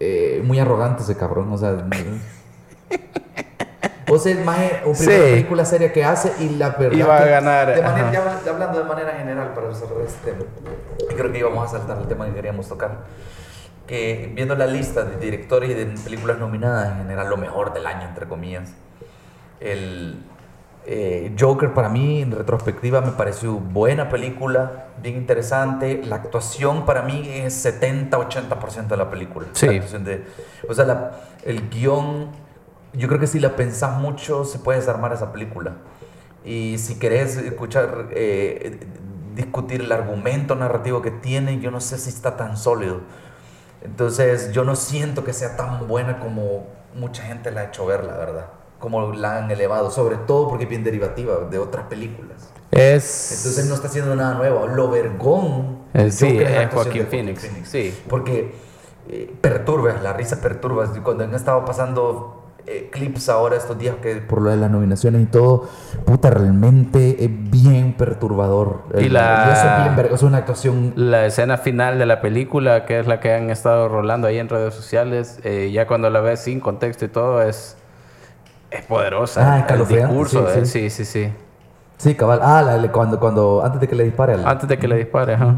[0.00, 1.76] eh, muy arrogante ese cabrón, o sea...
[4.10, 5.06] O sea, el maje, una Sí.
[5.06, 8.78] película seria que hace y la verdad Iba a ganar, de manera- ya habla- hablando
[8.80, 10.44] de manera general para cerrar este tema.
[11.16, 13.04] Creo que íbamos a saltar el tema que queríamos tocar.
[13.86, 17.86] Que viendo la lista de directores y de películas nominadas, en general lo mejor del
[17.86, 18.74] año, entre comillas.
[19.60, 20.22] El
[20.86, 26.02] eh, Joker para mí, en retrospectiva, me pareció buena película, bien interesante.
[26.04, 29.46] La actuación para mí es 70-80% de la película.
[29.52, 29.66] Sí.
[29.80, 30.24] La de-
[30.68, 31.12] o sea, la-
[31.44, 32.28] el guion,
[32.92, 35.72] yo creo que si la pensás mucho, se puede desarmar esa película.
[36.44, 38.80] Y si querés escuchar, eh,
[39.36, 43.00] discutir el argumento narrativo que tiene, yo no sé si está tan sólido.
[43.84, 48.04] Entonces, yo no siento que sea tan buena como mucha gente la ha hecho ver,
[48.04, 48.46] la verdad.
[48.82, 52.50] Como la han elevado, sobre todo porque es bien derivativa de otras películas.
[52.72, 53.30] es...
[53.38, 54.66] Entonces, no está haciendo nada nuevo.
[54.66, 55.78] Lo vergón.
[55.94, 56.72] Eh, yo sí, es actuación
[57.06, 57.94] Joaquin de Phoenix, sí.
[58.08, 58.54] Porque
[59.08, 60.86] eh, perturba, la risa perturba.
[61.02, 65.22] Cuando han estado pasando eh, clips ahora estos días que por lo de las nominaciones
[65.22, 65.68] y todo,
[66.04, 68.82] puta, realmente es bien perturbador.
[68.98, 73.00] Y Eh, la- eso es es una actuación La escena final de la película, que
[73.00, 76.40] es la que han estado rolando ahí en redes sociales, eh, ya cuando la ves
[76.40, 77.76] sin contexto y todo, es,
[78.74, 79.40] es poderosa.
[79.52, 80.90] Ah, el escalofriante, discurso, sí, eh, sí.
[80.90, 81.32] sí, sí, sí.
[81.98, 82.40] Sí, cabal.
[82.42, 84.46] Ah, la- la- cuando, cuando, antes de que le dispare al...
[84.46, 85.56] Antes de que le dispare, ajá.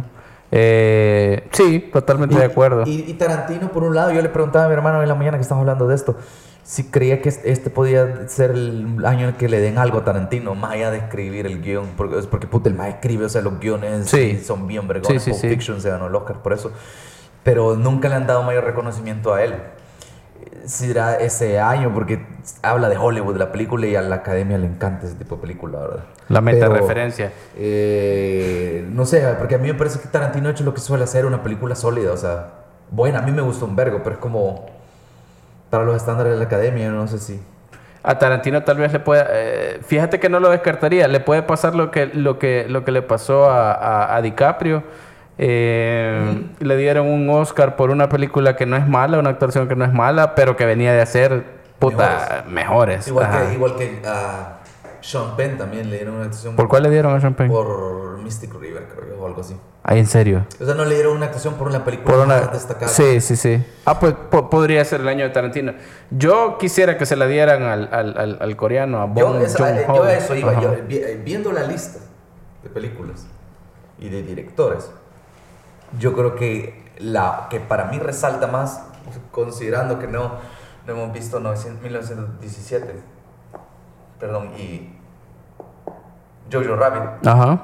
[0.50, 2.82] Eh, sí, totalmente Y- de acuerdo.
[2.86, 5.36] Y, y Tarantino, por un lado, yo le preguntaba a mi hermano en la mañana
[5.38, 6.16] que estamos hablando de esto,
[6.62, 9.98] si creía que este- este podía ser el año en el que le den algo
[9.98, 13.28] a Tarantino, más allá de escribir el guion, porque, porque puta, el más escribe, o
[13.28, 14.38] sea, los guiones Sí.
[14.44, 15.22] son bien vergones.
[15.22, 15.52] Sí, sí, Pulp.
[15.52, 16.70] Fiction se ganó el Oscar por eso,
[17.42, 19.54] pero nunca le han dado mayor reconocimiento a él.
[20.66, 22.24] Si era ese año, porque
[22.62, 25.78] habla de Hollywood, la película, y a la academia le encanta ese tipo de película,
[25.78, 26.04] ¿verdad?
[26.28, 27.32] La Pero- meta-referencia.
[27.56, 31.04] eh, no sé, porque a mí me parece que Tarantino ha hecho lo que suele
[31.04, 32.46] hacer, una película sólida, o sea,
[32.90, 34.66] buena, a mí me gusta un vergo, pero es como
[35.70, 37.40] para los estándares de la academia, no sé si.
[38.02, 39.26] A Tarantino tal vez le pueda...
[39.30, 41.08] eh, fíjate que no lo descartaría.
[41.08, 44.82] Le puede pasar lo que, lo que, lo que le pasó a, a- a DiCaprio.
[45.38, 49.76] Eh, Le dieron un Oscar por una película que no es mala, una actuación que
[49.76, 51.44] no es mala, pero que venía de hacer
[51.78, 53.06] puta mejores.
[53.08, 53.48] Igual Ajá.
[53.48, 54.60] que, igual que a
[55.00, 57.50] Sean Penn también le dieron una actuación ¿Por cuál le dieron a Champagne?
[57.50, 59.54] por Mystic River, creo o algo así.
[59.82, 60.46] Ay, en serio.
[60.60, 62.36] O sea, no le dieron una actuación por una película Por una...
[62.38, 62.88] más destacada.
[62.88, 63.62] Sí, sí, sí.
[63.84, 65.74] Ah, pues po- podría ser el año de Tarantino.
[66.10, 69.78] Yo quisiera que se la dieran al, al, al, al coreano, a Yo, Bong esa-
[69.78, 69.96] eh, Joon-ho.
[69.96, 71.98] yo a eso iba, yo, vi- eh, viendo la lista
[72.62, 73.26] de películas
[73.98, 74.90] y de directores,
[75.98, 78.82] yo creo que la que para mí resalta más,
[79.30, 80.32] considerando que no,
[80.86, 82.94] no hemos visto 900 1917,
[84.18, 84.90] perdón, y
[86.52, 87.58] Jojo Rabbit, Ajá.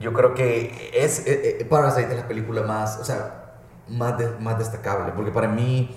[0.00, 3.54] yo creo que es eh, eh, Parasite es la película más, o sea,
[3.88, 5.94] más, de- más destacable, porque para mí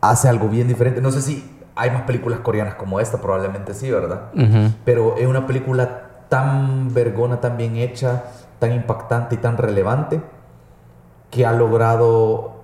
[0.00, 1.00] hace algo bien diferente.
[1.00, 4.30] No sé si hay más películas coreanas como esta, probablemente sí, ¿verdad?
[4.34, 4.72] Ujú.
[4.84, 8.24] Pero es una película tan vergona, tan bien hecha,
[8.58, 10.20] tan impactante y tan relevante
[11.30, 12.56] que ha logrado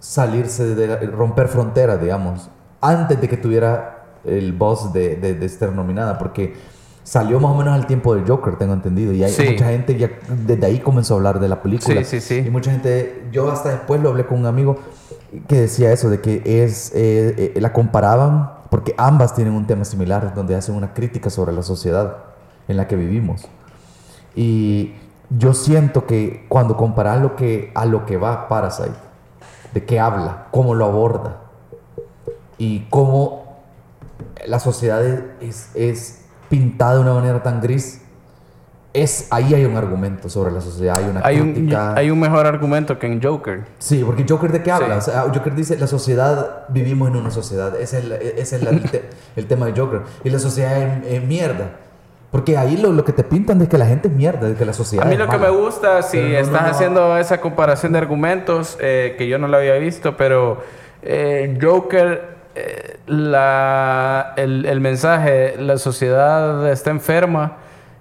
[0.00, 6.54] salirse de romper fronteras, digamos, antes de que tuviera el boss de, de, nominada, porque
[7.02, 9.12] salió más o menos al tiempo del Joker, tengo entendido.
[9.12, 9.44] Y hay Sí.
[9.50, 10.10] mucha gente ya
[10.46, 12.04] desde ahí comenzó a hablar de la película.
[12.04, 12.46] Sí, sí, sí.
[12.46, 14.78] Y mucha gente, yo hasta después lo hablé con un amigo
[15.46, 19.84] que decía eso, de que es, eh, eh, la comparaban, porque ambas tienen un tema
[19.84, 22.16] similar, donde hacen una crítica sobre la sociedad
[22.68, 23.42] en la que vivimos.
[24.36, 24.94] Y
[25.30, 28.92] yo siento que cuando comparas lo que, a lo que va Parasite,
[29.74, 31.36] de qué habla, cómo lo aborda
[32.56, 33.58] y cómo
[34.46, 35.04] la sociedad
[35.40, 38.00] es, es- pintada de una manera tan gris,
[38.94, 41.92] es, ahí hay un argumento sobre la sociedad, hay una Hay un, crítica.
[41.94, 43.66] hay un mejor argumento que en Joker.
[43.78, 44.98] Sí, porque Joker de qué habla?
[45.02, 45.10] Sí.
[45.10, 47.76] O sea, Joker dice, la sociedad, vivimos en una sociedad.
[47.78, 50.00] Ese es el, ese es la- el, te- el tema de Joker.
[50.24, 51.72] Y la sociedad es, es mierda.
[52.30, 54.64] Porque ahí lo, lo que te pintan es que la gente es mierda, de que
[54.66, 56.74] la sociedad A mí es lo que me gusta, si no, estás no, no.
[56.74, 60.62] haciendo esa comparación de argumentos, eh, que yo no lo había visto, pero
[61.02, 67.56] eh, Joker, eh, la, el, el mensaje, la sociedad está enferma,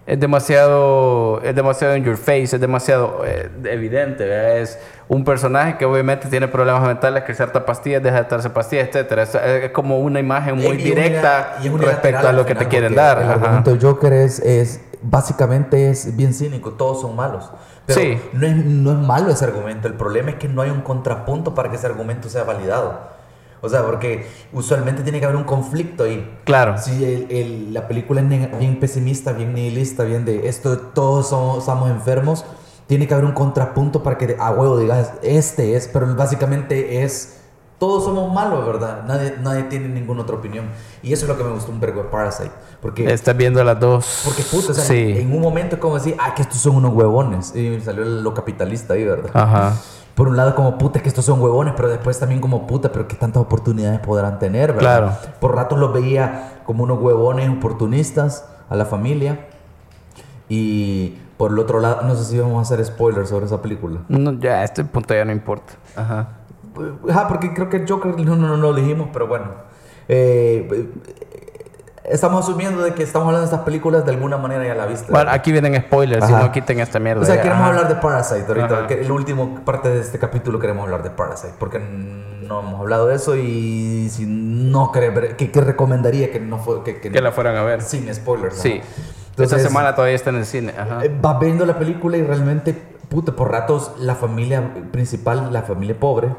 [0.08, 4.26] es demasiado, es demasiado in your face, es demasiado eh, evidente.
[4.26, 4.58] ¿verdad?
[4.60, 8.88] Es un personaje que obviamente tiene problemas mentales, que cierta pastillas, deja de darse pastillas,
[8.88, 9.24] etcétera.
[9.24, 12.70] Es, es como una imagen muy Y- directa es respecto a lo que te final,
[12.70, 13.22] quieren porque dar.
[13.22, 17.52] El argumento de Joker es, es básicamente es bien cínico, todos son malos.
[17.86, 18.20] Pero Sí.
[18.34, 21.54] no, es, no es malo ese argumento, el problema es que no hay un contrapunto
[21.54, 23.17] para que ese argumento sea validado.
[23.62, 26.40] O sea, porque usualmente tiene que haber un conflicto ahí.
[26.44, 26.78] Claro.
[26.78, 31.60] Si el- el- la película es bien pesimista, bien nihilista, bien de esto, todos somos,
[31.60, 32.46] estamos enfermos,
[32.86, 37.34] tiene que haber un contrapunto para que a huevo digas, este es, pero básicamente es,
[37.80, 39.04] todos somos malos, ¿verdad?
[39.06, 40.66] Nadie, nadie tiene ninguna otra opinión.
[41.04, 42.52] Y eso es lo que me gustó un vergo de Parasite.
[42.82, 44.22] Porque, Estás viendo las dos.
[44.24, 45.16] porque puta, o sea, sí.
[45.18, 47.56] en un momento es como decir, ah, que estos son unos huevones.
[47.56, 49.30] Y salió lo capitalista ahí, ¿verdad?
[49.34, 49.74] Ajá.
[50.18, 53.08] Por un lado como puta que estos son huevones, pero después también como puta, pero
[53.08, 55.20] qué tantas oportunidades podrán tener, ¿verdad?
[55.20, 55.36] Claro.
[55.40, 59.46] Por ratos los veía como unos huevones oportunistas a la familia.
[60.50, 64.00] Y por el otro lado, no sé si vamos a hacer spoilers sobre esa película.
[64.10, 65.74] No, ya a este punto ya no importa.
[65.96, 66.30] Ajá.
[67.08, 69.46] Ajá, porque creo que Joker no, no, no lo dijimos, pero bueno.
[70.08, 70.90] Eh,
[72.08, 75.12] estamos asumiendo de que estamos hablando de estas películas de alguna manera ya la viste.
[75.12, 76.44] Bueno, aquí vienen spoilers, si Ajá.
[76.46, 77.22] no quiten esta mierda.
[77.22, 77.42] O sea, ya.
[77.42, 77.70] queremos Ajá.
[77.72, 78.88] hablar de Parasite ahorita.
[78.88, 81.54] Que el último parte de este capítulo queremos hablar de Parasite.
[81.60, 86.40] Porque no hemos hablado de eso y si no querés ver, que, que recomendaría que
[86.40, 87.82] no fue que, que, Que la fueran a ver.
[87.82, 88.56] sin spoilers.
[88.56, 88.62] ¿no?
[88.64, 88.82] Sí.
[89.32, 90.74] Entonces, Esta semana todavía está en el cine.
[90.78, 91.04] Ajá.
[91.06, 92.74] eh, vas viendo la película y realmente,
[93.10, 96.30] puta, por ratos la familia principal, la familia pobre,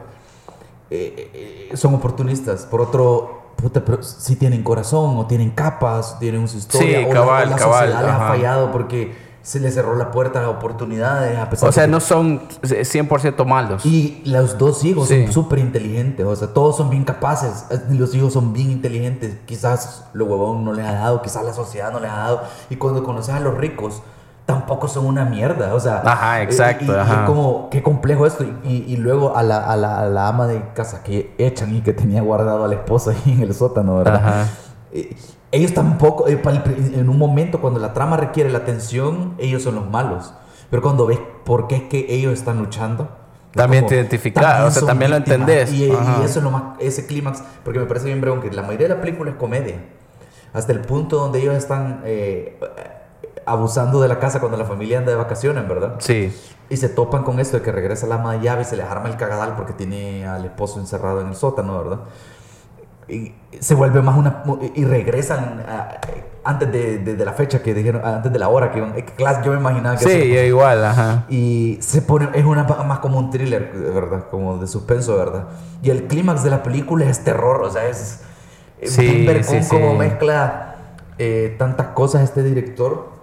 [0.91, 2.63] eh, eh, son oportunistas.
[2.67, 7.01] Por otro, puta, pero sí tienen corazón o tienen capas, tienen su historia.
[7.01, 9.97] Sí, o la- cabal, o la, cabal, sociedad les ha fallado porque se les cerró
[9.97, 11.37] la puerta a oportunidades.
[11.39, 13.85] A pesar O sea, que- no son 100% malos.
[13.85, 15.25] y los dos hijos Sí.
[15.25, 20.05] son súper inteligentes, o sea, todos son bien capaces, los hijos son bien inteligentes, quizás
[20.13, 23.03] lo huevón no les ha dado, quizás la sociedad no les ha dado, y cuando
[23.03, 24.03] conoces a los ricos,
[24.49, 26.01] tampoco son una mierda, o sea...
[26.07, 27.21] Ajá, eh, exacto, Y, y ajá.
[27.21, 30.73] es como, qué complejo esto, y, luego a la, a, la, a la ama de
[30.73, 34.15] casa que echan y que tenía guardado a la esposa ahí en el sótano, ¿verdad?
[34.15, 34.47] Ajá.
[34.91, 35.15] Eh,
[35.53, 36.41] ellos tampoco, eh,
[36.95, 40.33] en un momento cuando la trama requiere la atención, ellos son los malos.
[40.71, 43.07] Pero cuando ves por qué es que ellos están luchando,
[43.53, 45.71] También como, te identificas, o sea, también lo entendés.
[45.75, 45.91] Y,
[46.25, 48.95] eso es lo más, ese clímax, porque me parece bien breve, que la mayoría de
[48.95, 49.77] la película es comedia.
[50.55, 52.59] Hasta el punto donde ellos están eh,
[53.51, 55.95] abusando de la casa cuando la familia anda de vacaciones, ¿verdad?
[55.99, 56.33] Sí.
[56.71, 58.87] Y se topan con esto de que regresa la ama de llave y se les
[58.87, 62.01] arma el cagadal porque tiene al esposo encerrado en el sótano, ¿verdad?
[63.09, 64.43] Y se vuelve más una...
[64.75, 65.99] Y regresan a-
[66.45, 68.93] antes de, de- de la fecha que dijeron, antes de la hora que iban...
[68.93, 70.05] que clase, yo me imaginaba que...
[70.05, 71.25] Sí, igual, ajá.
[71.31, 74.25] y se pone, es una más como un thriller, ¿verdad?
[74.31, 75.45] Como de suspenso, ¿verdad?
[75.83, 78.21] Y el clímax de la película es terror, o sea, es...
[78.79, 79.99] es Sí, vergón sí, como sí.
[79.99, 80.75] mezcla
[81.17, 83.17] eh, tantas cosas este director.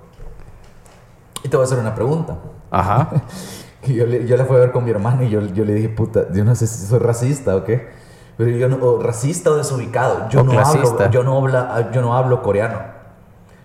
[1.45, 2.37] Y te voy a hacer una pregunta.
[2.71, 3.07] Ajá.
[3.87, 5.89] Yo, le, yo la fui a ver con mi hermana y yo, yo le dije,
[5.89, 7.87] puta, yo no sé si soy racista o qué.
[8.35, 10.27] Pero yo no, o racista o desubicado.
[10.29, 11.03] Yo O no, clasista.
[11.05, 12.79] hablo, yo, no habla, yo no hablo coreano.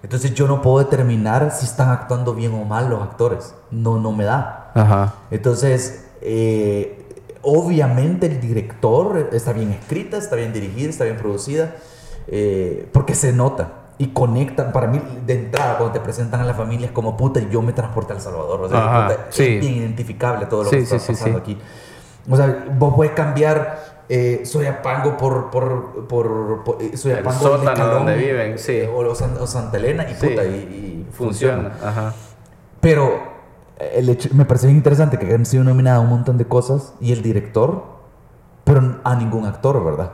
[0.02, 3.54] Entonces yo no puedo determinar si están actuando bien o mal los actores.
[3.70, 4.72] No, no me da.
[4.74, 5.14] Ajá.
[5.30, 7.02] Entonces, eh,
[7.40, 11.76] obviamente el director está bien escrita, está bien dirigida, está bien producida,
[12.26, 14.72] eh, porque se nota y conectan.
[14.72, 17.72] Para mí, de entrada, cuando te presentan a la familia, es como puta, yo me
[17.72, 18.60] transporté a El Salvador.
[18.62, 19.42] O sea, Ajá, puta, sí.
[19.44, 21.58] es bien identificable todo lo Sí, que está sí, pasando aquí.
[22.28, 24.00] O sea, vos puedes cambiar.
[24.12, 28.72] Eh, Soyapango por, por, por, por eh, Soyapango El sótano Escalón, donde viven, sí.
[28.72, 31.70] eh, o, San- o Santa Elena y puta, y, y funciona.
[31.70, 31.88] Funciona.
[31.88, 32.14] Ajá.
[32.80, 33.12] Pero
[33.78, 36.92] el hecho- me parece bien interesante que han sido nominadas a un montón de cosas
[37.00, 37.84] y el director,
[38.64, 40.10] pero a ningún actor, ¿verdad?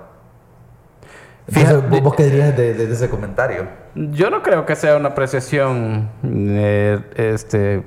[1.48, 3.66] Entonces, Fíjate- ¿vos, qué dirías de, de- de ese comentario?
[3.94, 7.82] Yo no creo que sea una apreciación eh, este,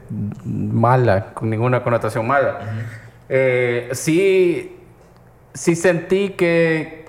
[0.45, 2.59] mala, con ninguna connotación mala.
[3.27, 4.77] Eh, sí,
[5.53, 7.05] sí sentí que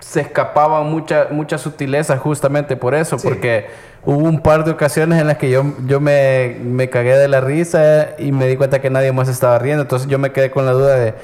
[0.00, 3.28] se escapaban muchas muchas sutilezas justamente por eso, Sí.
[3.28, 3.66] porque
[4.04, 7.40] hubo un par de ocasiones en las que yo, yo me, me cagué de la
[7.40, 10.66] risa y me di cuenta que nadie más estaba riendo, entonces yo me quedé con
[10.66, 11.14] la duda de...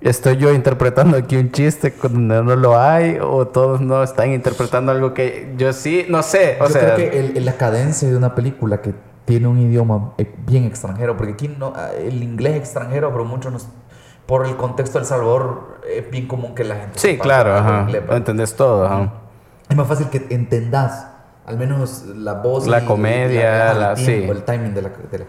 [0.00, 3.18] ¿Estoy yo interpretando aquí un chiste cuando no lo hay?
[3.20, 6.06] ¿O todos no están interpretando algo que yo sí?
[6.08, 6.56] No sé.
[6.60, 8.94] O Yo sea, creo que el- la cadencia de una película que
[9.26, 13.52] tiene un idioma eh, bien extranjero, porque aquí no, ah, el inglés extranjero, pero muchos
[13.52, 13.68] nos,
[14.24, 17.86] por el contexto del Salvador es bien común que la gente sí, claro, ajá.
[18.10, 19.12] Entendés todo, ajá.
[19.68, 21.06] Es más fácil que entendas,
[21.46, 24.12] al menos la voz, La y- comedia, el la- sí.
[24.14, 25.24] el timing de la, de la-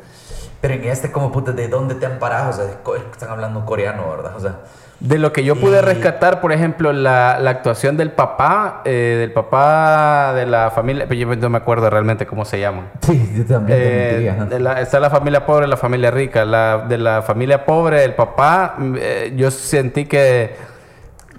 [0.61, 2.51] Pero en este, como puta, ¿de dónde te han parado?
[2.51, 2.65] O sea,
[3.11, 4.33] están hablando coreano, ¿verdad?
[4.35, 4.55] O sea,
[4.99, 9.17] De lo que yo pude Y- rescatar, por ejemplo, la, la actuación del papá, eh,
[9.19, 12.91] del papá de la familia, pero yo no me acuerdo realmente cómo se llaman.
[13.01, 16.45] sí, yo también Eh, de la- está la familia pobre y la familia rica.
[16.45, 20.55] La, de la familia pobre, el papá, mm, eh, yo sentí que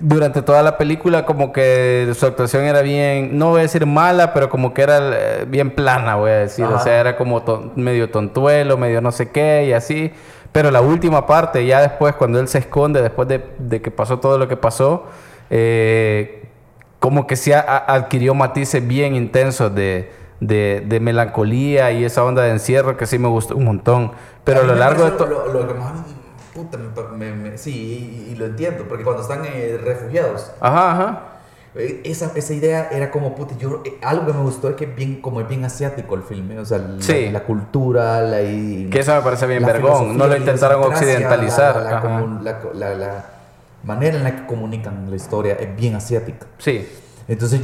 [0.05, 4.35] durante toda la película como que su actuación era bien, no voy a decir mala,
[4.35, 6.65] pero como que era eh, bien plana, voy a decir.
[6.67, 10.13] O sea, era como ton- medio tontuelo, medio no sé qué y así.
[10.51, 14.19] Pero la última parte, ya después, cuando él se esconde, después de, de que pasó
[14.19, 15.07] todo lo que pasó,
[15.51, 16.49] eh,
[16.99, 20.11] como que se a- adquirió matices bien intensos de,
[20.41, 24.13] de, de melancolía y esa onda de encierro que sí me gustó un montón.
[24.45, 25.27] Pero a lo largo de todo...
[25.29, 25.93] Lo, lo que más.
[26.55, 26.77] Puta,
[27.17, 31.23] me, me- sí, y, y lo entiendo, porque cuando están eh, refugiados, Ajá, ajá.
[31.75, 34.85] eh, esa, esa idea era como, puta, yo, eh, algo que me gustó es que
[34.85, 37.31] es bien, como es bien asiático el filme, o sea, la, Sí.
[37.31, 38.43] la cultura, la.
[38.43, 40.17] y- Que eso me parece bien la vergón.
[40.19, 41.77] No lo la intentaron occidentalizar.
[41.77, 43.25] La, la, la- la- la
[43.85, 46.47] manera en la que comunican la historia es bien asiática.
[46.59, 46.87] Sí,
[47.29, 47.61] Entonces,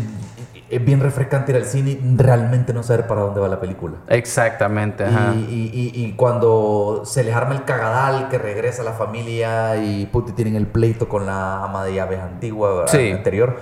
[0.71, 3.97] es bien refrescante ir al cine y realmente no saber para dónde va la película.
[4.09, 5.05] exactamente.
[5.05, 5.35] Ajá.
[5.35, 10.07] Y, y- y- y cuando se les arma el cagadal, que regresa la familia y
[10.07, 12.85] puti tienen el pleito con la ama de llaves antigua.
[12.89, 13.11] Sí.
[13.13, 13.57] anterior.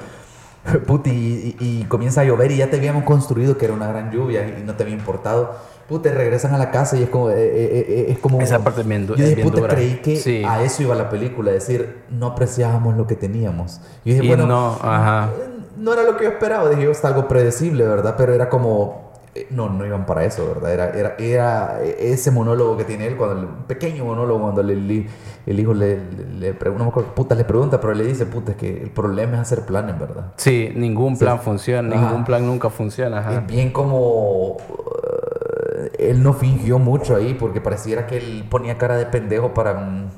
[0.87, 4.47] Puti, y, comienza a llover y ya te habíamos construido que era una gran lluvia
[4.59, 5.55] y no te había importado.
[5.89, 7.31] Puta, regresan a la casa y es como...
[7.31, 9.75] eh, eh, eh, es como Esa parte es bien Yo es dije, bien puta, dura.
[9.75, 10.43] creí que Sí.
[10.45, 13.81] a eso iba la película, decir, no apreciábamos lo que teníamos.
[14.05, 15.31] Y dije, bueno, no, ajá.
[15.39, 18.15] eh, no era lo que yo esperaba, dije está algo predecible, ¿verdad?
[18.17, 20.73] Pero era como, eh, no, no iban para eso, ¿verdad?
[20.73, 24.77] Era, era, era ese monólogo que tiene él, cuando, el- un pequeño monólogo cuando le-
[24.77, 25.07] le-
[25.47, 28.27] el hijo le, le, le pregunta, no me acuerdo puta le pregunta, pero le dice,
[28.27, 30.33] puta, es que el problema es hacer planes, ¿verdad?
[30.37, 32.07] Sí, ningún plan funciona, Ajá.
[32.07, 33.19] ningún plan nunca funciona.
[33.21, 33.33] Ajá.
[33.35, 34.57] Es bien como...
[34.59, 39.75] eh, él no fingió mucho ahí porque pareciera que él ponía cara de pendejo para
[39.75, 40.09] mm,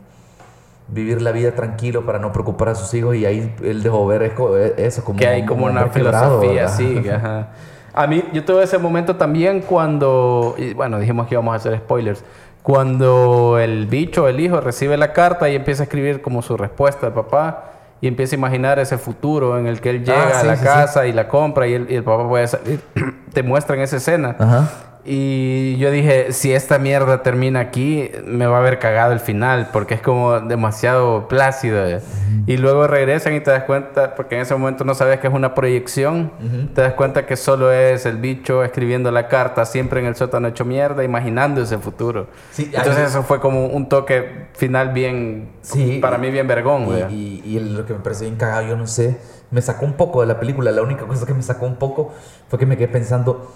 [0.88, 4.22] vivir la vida tranquilo, para no preocupar a sus hijos y ahí él dejó ver
[4.22, 7.02] eso, eso como, que hay como un una filosofía así.
[7.08, 7.48] ajá.
[7.94, 11.76] A mí, yo tuve ese momento también cuando, y bueno, dijimos que íbamos a hacer
[11.78, 12.22] spoilers,
[12.62, 17.06] cuando el bicho, el hijo, recibe la carta y empieza a escribir como su respuesta
[17.06, 17.64] al papá
[18.00, 20.54] y empieza a imaginar ese futuro en el que él llega Ah, a sí, la
[20.56, 20.66] sí, sí.
[20.66, 22.80] casa y la compra y el, y el papá puede salir.
[23.32, 24.36] Te muestran esa escena.
[24.38, 24.68] Ajá.
[25.10, 29.70] Y yo dije, si esta mierda termina aquí, me va a haber cagado el final,
[29.72, 31.86] porque es como demasiado plácido.
[31.88, 32.00] eh.
[32.46, 35.32] Y luego regresan y te das cuenta, porque en ese momento no sabes que es
[35.32, 36.30] una proyección,
[36.74, 40.48] te das cuenta que solo es el bicho escribiendo la carta, siempre en el sótano
[40.48, 42.26] hecho mierda, imaginando ese futuro.
[42.50, 46.86] Sí, Entonces eso fue como un toque final bien, Sí, para mí bien vergón.
[47.10, 49.16] Y, y, y lo que me pareció bien cagado, yo no sé,
[49.50, 50.70] me sacó un poco de la película.
[50.70, 52.12] La única cosa que me sacó un poco
[52.48, 53.50] fue que me quedé pensando,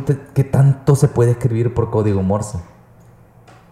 [0.00, 2.58] puta, ¿qué tanto se puede escribir por código Morse?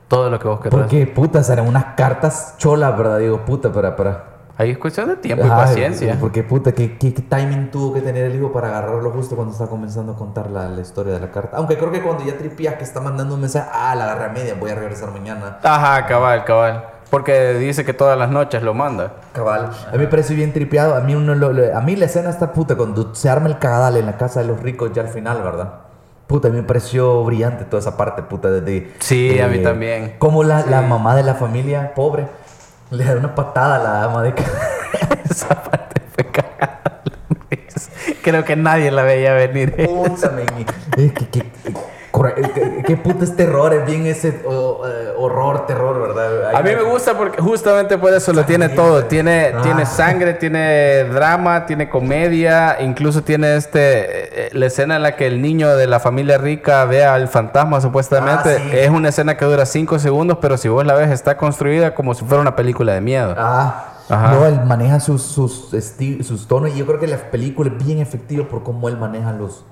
[0.08, 0.80] Todo lo que vos querrás.
[0.82, 3.18] Porque, puta, serán unas cartas cholas, ¿verdad?
[3.18, 4.24] Digo, puta, para, para...
[4.58, 6.16] Ahí es cuestión de tiempo y Ay, paciencia.
[6.18, 9.52] Porque, puta, ¿qué, qué, qué timing tuvo que tener el hijo para agarrarlo justo cuando
[9.52, 11.56] está comenzando a contar la, la historia de la carta?
[11.58, 14.54] Aunque creo que cuando ya tripías que está mandando un mensaje, ah, la agarré media,
[14.58, 15.58] voy a regresar mañana.
[15.62, 16.84] Ajá, cabal, cabal.
[17.10, 19.14] Porque dice que todas las noches lo manda.
[19.32, 19.70] Cabal.
[19.88, 20.94] A mí me pareció bien tripeado.
[20.94, 23.58] A mí, uno lo- lo- a mí la escena está puta cuando se arma el
[23.58, 25.72] cagadal en la casa de los ricos ya al final, ¿verdad?
[26.26, 28.92] Puta, a mí me pareció brillante toda esa parte, puta, desde...
[28.98, 30.14] Sí, a mí también.
[30.18, 32.26] Como la, la mamá de la familia pobre
[32.90, 34.34] le da una patada a la ama de.
[35.30, 37.02] Esa parte fue cagada.
[38.22, 39.74] Creo que nadie la veía venir.
[39.86, 41.52] Puta, y- eh, que- que-
[42.24, 46.54] eh, que- Qué puta es terror, es bien ese o- eh, horror, terror, ¿verdad?
[46.54, 49.04] A mí me gusta porque justamente por eso lo tiene todo.
[49.04, 49.60] Tiene, Ah.
[49.62, 55.26] tiene sangre, tiene drama, tiene comedia, incluso tiene este eh, la escena en la que
[55.26, 58.56] el niño de la familia rica ve al fantasma supuestamente.
[58.56, 58.76] Ah, sí.
[58.76, 62.14] Es una escena que dura 5 segundos, pero si vos la ves está construida como
[62.14, 63.34] si fuera una película de miedo.
[63.36, 64.30] Ah, Ajá.
[64.32, 65.70] no, él maneja sus, sus,
[66.22, 69.32] sus tonos y yo creo que la película es bien efectiva por cómo él maneja
[69.32, 69.64] los,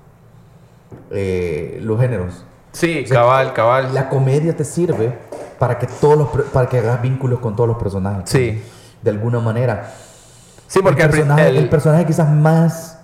[1.11, 2.45] eh, los géneros.
[2.73, 3.95] Sí, O sea, cabal, cabal.
[3.95, 5.17] La comedia te sirve
[5.59, 8.29] para que todos los, para que hagas vínculos con todos los personajes.
[8.29, 8.63] Sí.
[9.03, 9.93] De alguna manera.
[10.67, 12.99] Sí, porque el personaje, el- el personaje quizás más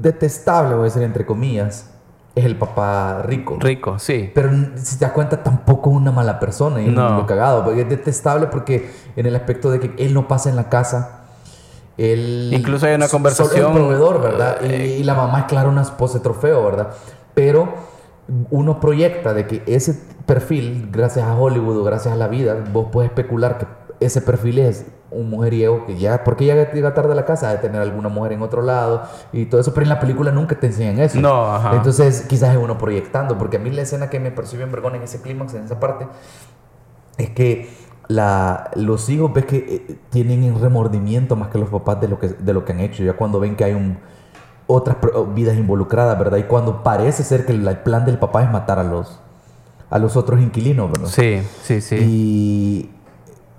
[0.00, 1.90] detestable, voy a decir entre comillas,
[2.34, 3.56] es el papá rico.
[3.60, 4.30] rico, sí.
[4.34, 6.80] Pero si te das cuenta, tampoco es una mala persona.
[6.80, 7.10] Y es No.
[7.16, 7.64] lo cagado.
[7.64, 11.17] Porque es detestable porque en el aspecto de que él no pasa en la casa.
[11.98, 14.58] Él Incluso hay una conversación, el proveedor, ¿verdad?
[14.62, 16.90] Y, eh, y la mamá claro, una esposa de trofeo, ¿verdad?
[17.34, 17.68] Pero
[18.50, 19.94] uno proyecta de que ese
[20.26, 23.66] perfil, gracias a Hollywood o gracias a la vida, vos puedes especular que
[24.00, 27.58] ese perfil es un mujeriego que ya, porque ya llega tarde a la casa, de
[27.58, 30.66] tener alguna mujer en otro lado y todo eso, pero en la película nunca te
[30.66, 31.18] enseñan eso.
[31.18, 31.74] No, ajá.
[31.74, 34.94] Entonces, quizás es uno proyectando, porque a mí la escena que me percibió en Vergón
[34.94, 36.06] en ese clímax, en esa parte,
[37.16, 37.70] es que
[38.08, 42.28] la, los hijos ves que eh, tienen remordimiento más que los papás de lo que,
[42.28, 43.98] de lo que han hecho, ya cuando ven que hay un,
[44.66, 44.96] otras
[45.34, 46.38] vidas involucradas, ¿verdad?
[46.38, 49.20] Y cuando parece ser que el, el plan del papá es matar a los,
[49.90, 51.08] a los otros inquilinos, ¿verdad?
[51.08, 51.96] Sí, sí, sí.
[51.96, 52.90] Y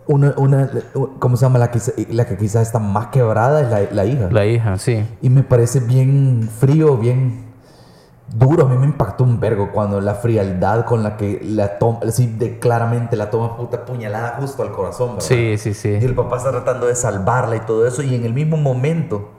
[0.07, 0.69] una, una,
[1.19, 1.59] ¿cómo se llama?
[1.59, 1.79] La que,
[2.09, 4.29] la que quizás está más quebrada es la, la hija.
[4.31, 5.05] La hija, sí.
[5.21, 7.48] Y me parece bien frío, bien
[8.33, 8.65] duro.
[8.65, 12.27] A mí me impactó un vergo cuando la frialdad con la que la toma, así
[12.27, 15.27] de claramente la toma puta puñalada justo al corazón, ¿verdad?
[15.27, 15.97] Sí, sí, sí.
[16.01, 18.01] Y el papá está tratando de salvarla y todo eso.
[18.03, 19.29] Y en el mismo momento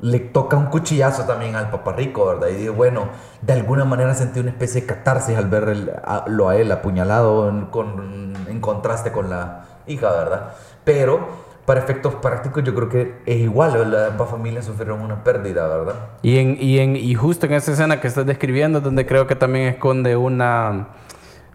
[0.00, 2.48] le toca un cuchillazo también al papá rico, ¿verdad?
[2.48, 3.08] Y digo, bueno,
[3.40, 7.48] de alguna manera sentí una especie de catarsis al verlo a, lo a él apuñalado
[7.48, 10.52] en, con, en contraste con la hija, ¿verdad?
[10.84, 15.66] Pero para efectos prácticos yo creo que es igual, las ambas familias sufrieron una pérdida,
[15.66, 15.94] ¿verdad?
[16.22, 19.34] Y, en, y, en, y justo en esa escena que estás describiendo, donde creo que
[19.34, 20.88] también esconde una,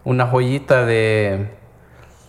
[0.04, 1.48] una joyita de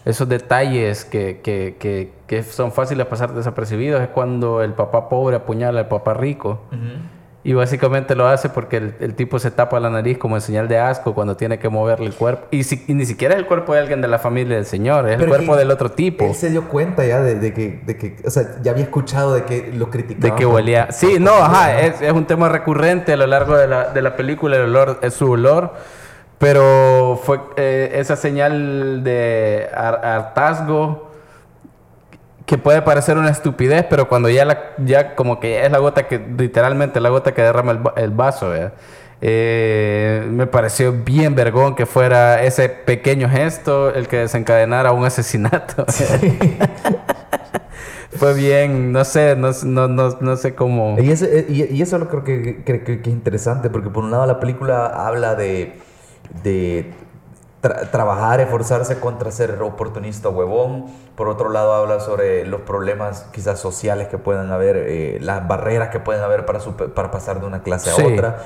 [0.05, 5.09] esos detalles que, que, que, que son fáciles de pasar desapercibidos, es cuando el papá
[5.09, 6.61] pobre apuñala al papá rico.
[7.45, 10.69] Y básicamente lo hace porque el, el tipo se tapa la nariz como en señal
[10.69, 12.47] de asco cuando tiene que moverle el cuerpo.
[12.51, 15.09] Y, si- y ni siquiera es el cuerpo de alguien de la familia del señor,
[15.09, 16.23] es el cuerpo del otro tipo.
[16.23, 19.33] Él se dio cuenta ya de, de que, de que, o sea, ya había escuchado
[19.33, 20.29] de que lo criticaban.
[20.31, 20.91] De que olía.
[20.93, 24.15] Sí, no, ajá, es, es un tema recurrente a lo largo de la, de la
[24.15, 25.73] película, el olor es su olor.
[26.39, 31.11] Pero fue eh, esa señal de har- hartazgo
[32.45, 36.07] que puede parecer una estupidez, pero cuando ya, la, ya como que es la gota
[36.07, 38.73] que, literalmente la gota que derrama el, el vaso, ¿verdad?
[39.21, 45.85] Eh, me pareció bien vergón que fuera ese pequeño gesto el que desencadenara un asesinato.
[48.11, 50.97] Fue bien, no sé, no, no, no, no sé cómo...
[50.99, 54.03] Y, ese- y, y eso lo creo que, que, que- que es interesante, porque por
[54.03, 55.79] un lado la película habla de,
[56.43, 56.91] de
[57.63, 60.85] tra- trabajar, esforzarse contra ser oportunista huevón,
[61.15, 65.89] por otro lado habla sobre los problemas quizás sociales que puedan haber, eh, las barreras
[65.89, 66.59] que pueden haber para,
[66.93, 68.03] para pasar de una clase a Sí.
[68.03, 68.37] otra.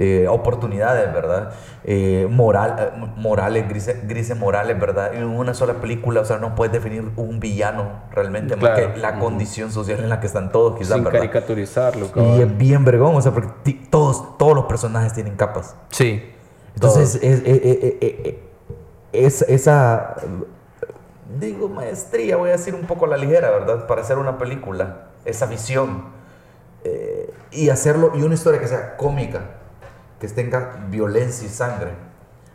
[0.00, 1.50] eh, oportunidades, ¿verdad?
[1.82, 5.12] Eh, moral, eh, morales, grises, grises morales, ¿verdad?
[5.12, 9.18] En una sola película, o sea, no puedes definir un villano realmente, más que la
[9.18, 11.18] condición social en la que están todos, quizás, Sin ¿verdad?
[11.18, 12.40] caricaturizarlo, Y cabrón.
[12.40, 15.74] es bien vergón, o sea, porque todos, todos los personajes tienen capas.
[15.90, 16.22] Sí.
[16.76, 17.58] Entonces, es, es-
[18.00, 18.34] es-
[19.12, 20.16] es- es- esa,
[21.38, 23.86] digo, maestría, voy a decir un poco la ligera, ¿verdad?
[23.86, 26.04] Para hacer una película, esa visión,
[26.84, 29.40] eh, y hacerlo, y una historia que sea cómica,
[30.20, 31.92] que tenga violencia y sangre,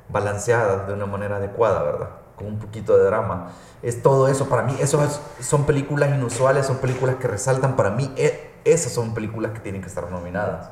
[0.10, 2.10] balanceada de una manera adecuada, ¿verdad?
[2.36, 3.51] Con un poquito de drama.
[3.82, 7.89] Es todo eso, para mí, eso es- son películas inusuales, son películas que resaltan, para
[7.91, 10.70] mí, e- esas son películas que tienen que estar nominadas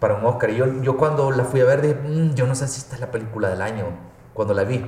[0.00, 0.50] para un Oscar.
[0.50, 2.94] Y yo, yo cuando la fui a ver dije, "Mm, yo no sé si esta
[2.96, 3.86] es la película del año,
[4.34, 4.84] cuando la vi.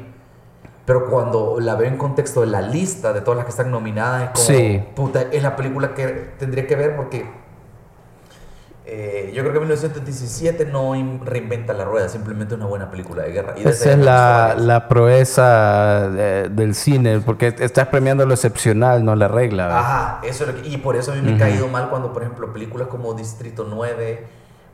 [0.84, 4.24] Pero cuando la veo en contexto de la lista de todas las que están nominadas,
[4.24, 4.84] es como, Sí.
[4.94, 6.06] puta, es la película que
[6.38, 7.26] tendría que ver porque
[8.88, 13.32] eh, yo creo que 1917 no in- reinventa la rueda, simplemente una buena película de
[13.32, 13.54] guerra.
[13.56, 19.16] Y Esa es la, la proeza de- del cine, porque estás premiando lo excepcional, no
[19.16, 19.64] la regla.
[19.66, 19.80] ¿verdad?
[19.80, 21.40] Ajá, eso es lo que- y por eso a mí me ha Ujú.
[21.40, 24.24] caído mal cuando, por ejemplo, películas como Distrito 9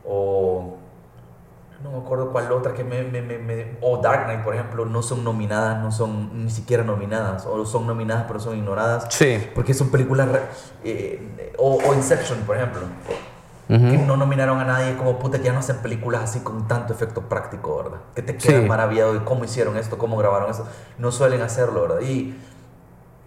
[0.05, 0.77] o
[1.83, 4.85] no me acuerdo cuál otra que me, me- me- me- o Dark Knight, por ejemplo,
[4.85, 9.45] no son nominadas, no son ni siquiera nominadas, o son nominadas pero son ignoradas, Sí.
[9.53, 10.29] porque son películas,
[10.83, 12.81] eh, o, o Inception, por ejemplo.
[13.67, 17.21] Que no nominaron a nadie, como puta, ya no hacen películas así con tanto efecto
[17.21, 17.97] práctico, ¿verdad?
[18.13, 18.67] Que te quedas Sí.
[18.67, 20.67] maravillado de cómo hicieron esto, cómo grabaron esto.
[20.99, 22.01] No suelen hacerlo, ¿verdad?
[22.01, 22.35] Y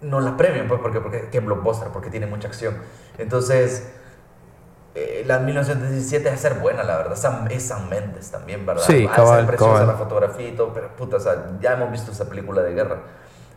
[0.01, 2.75] no las premian, pues, porque, porque que blockbuster, porque tiene mucha acción.
[3.17, 3.91] Entonces,
[4.99, 7.15] eh, la 1917 es ser buena, la verdad.
[7.15, 8.81] Sam- es Sam Mendes también, ¿verdad?
[8.83, 9.87] Sí, cabal, ser preciosa cabal.
[9.87, 12.97] la fotografía y todo, pero puta, o sea, ya hemos visto esa película de guerra.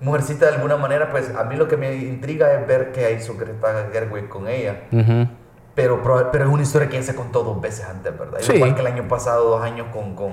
[0.01, 3.37] Mujercita, de alguna manera, pues a mí lo que me intriga es ver qué hizo
[3.37, 4.83] Greta Gerwig con ella.
[4.93, 5.29] Ujú.
[5.75, 8.39] Pero, proba- pero es una historia que ya se contó dos veces antes, ¿verdad?
[8.41, 8.55] Sí.
[8.55, 10.33] Igual que el año pasado, dos años con, con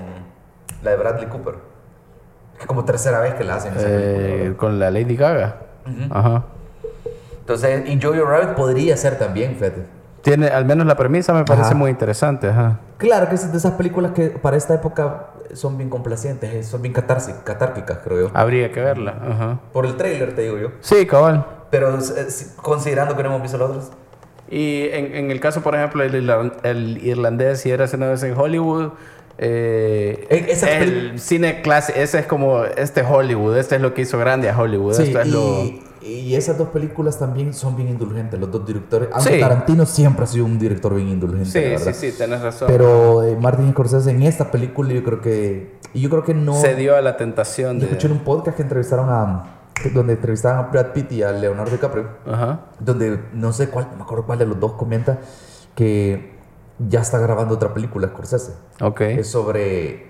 [0.82, 1.54] la de Bradley Cooper.
[2.60, 5.56] Es como tercera vez que la hacen Eh, con la Lady Gaga.
[5.86, 6.12] Ujú.
[6.14, 6.44] Ajá.
[7.40, 9.84] Entonces, y Jojo Rabbit podría ser también, fíjate.
[10.22, 11.74] Tiene, al menos la premisa me parece Ajá.
[11.76, 12.48] muy interesante.
[12.48, 12.80] Ajá.
[12.98, 16.82] Claro que es de esas películas que para esta época son bien complacientes, eh, son
[16.82, 18.30] bien catárquicas, creo yo.
[18.34, 19.14] Habría que verla.
[19.30, 19.58] Ajá.
[19.72, 20.68] Por el trailer, te digo yo.
[20.80, 21.46] Sí, cabal.
[21.70, 23.90] Pero eh, si- considerando que no hemos visto los otros.
[24.50, 26.14] Y en, en el caso, por ejemplo, el,
[26.64, 28.92] el irlandés, si era una vez en Hollywood,
[29.38, 34.18] eh, esas el cine clase, ese es como este Hollywood, este es lo que hizo
[34.18, 34.94] grande a Hollywood.
[34.94, 35.87] Sí, esto es lo...
[36.08, 39.08] y, esas dos películas también son bien indulgentes, los dos directores.
[39.12, 39.40] Aunque Sí.
[39.40, 42.68] Tarantino siempre ha sido un director bien indulgente, Sí, la sí, sí, tenés razón.
[42.68, 45.78] Pero eh, Martin Scorsese en esta película yo creo que...
[45.94, 46.54] Y yo creo que no...
[46.60, 47.86] Se dio a la tentación de...
[47.86, 49.54] escuché en un podcast que entrevistaron a...
[49.94, 52.08] Donde entrevistaban a Brad Pitt y a Leonardo DiCaprio.
[52.26, 52.66] Ajá.
[52.80, 55.20] donde no sé cuál, no me acuerdo cuál de los dos comenta
[55.76, 56.36] que
[56.78, 58.54] ya está grabando otra película, Scorsese.
[58.80, 59.00] Ok.
[59.02, 60.08] Es sobre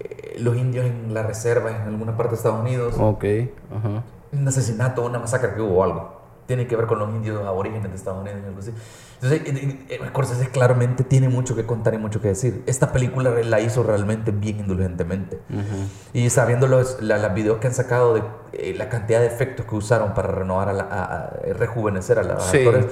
[0.00, 2.94] eh, los indios en la reserva en alguna parte de Estados Unidos.
[2.98, 3.24] Ok.
[3.70, 4.02] Ajá.
[4.36, 6.16] Un asesinato, una masacre que hubo o algo.
[6.46, 8.72] Tiene que ver con los indios aborígenes de Estados Unidos, algo así.
[9.20, 12.62] Entonces, eh, eh, Scorsese claramente tiene mucho que contar y mucho que decir.
[12.66, 15.40] Esta película la hizo realmente bien indulgentemente.
[16.12, 18.22] Y sabiendo los la, las videos que han sacado de
[18.52, 22.22] eh, la cantidad de efectos que usaron para renovar, a, la- a- a rejuvenecer a
[22.22, 22.58] los Sí.
[22.58, 22.86] actores.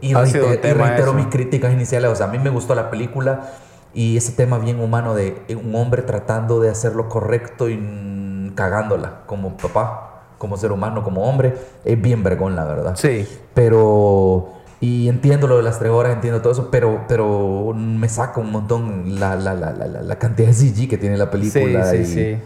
[0.00, 2.10] Y, Ha reiter- sido un y reitero mis críticas iniciales.
[2.10, 3.52] O sea, a mí me gustó la película
[3.94, 8.52] y ese tema bien humano de eh, un hombre tratando de hacer lo correcto y
[8.56, 11.54] cagándola como papá, como ser humano, como hombre.
[11.84, 12.94] Es bien vergón, la verdad.
[12.96, 13.26] Sí.
[13.54, 14.52] Pero...
[14.78, 18.52] Y entiendo lo de las tres horas, entiendo todo eso, pero, pero me saca un
[18.52, 21.84] montón la, la, la, la, cantidad de CG que tiene la Sí, película.
[21.90, 22.38] sí, y- sí.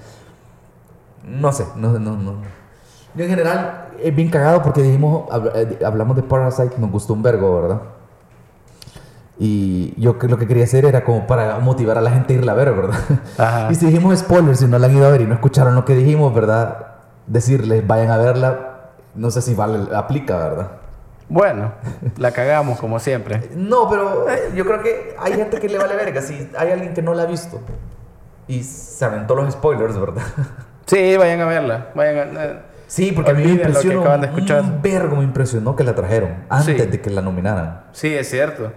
[1.27, 2.35] no sé, no, no, no.
[3.17, 5.25] Yo en general es bien cagado porque dijimos,
[5.57, 7.81] eh, hablamos de Parasite, nos gustó un vergo, ¿verdad?
[9.39, 12.53] Y yo lo que quería hacer era como para motivar a la gente a irla
[12.53, 12.99] a ver, ¿verdad?
[13.39, 13.69] Ajá.
[13.73, 15.85] Y si dijimos spoilers, si no la han ido a ver y no escucharon lo
[15.85, 16.90] que dijimos, ¿verdad?
[17.31, 20.71] Decirles, vayan a verla, no sé si vale, aplica, ¿verdad?
[21.29, 21.73] Bueno,
[22.17, 23.51] la cagamos como siempre.
[23.55, 26.21] No, pero eh, yo creo que hay gente que le vale verga.
[26.23, 27.61] Si hay alguien que no la ha visto
[28.49, 30.23] y se aventó los spoilers, ¿verdad?
[30.87, 31.87] Sí, vayan a verla.
[31.95, 32.45] Vayan a...
[32.45, 32.59] eh,
[32.89, 34.03] Sí, porque a mí me impresionó.
[34.03, 36.87] Un vergo me impresionó que la trajeron antes Sí.
[36.89, 37.83] de que la nominaran.
[37.93, 38.73] Sí, es cierto.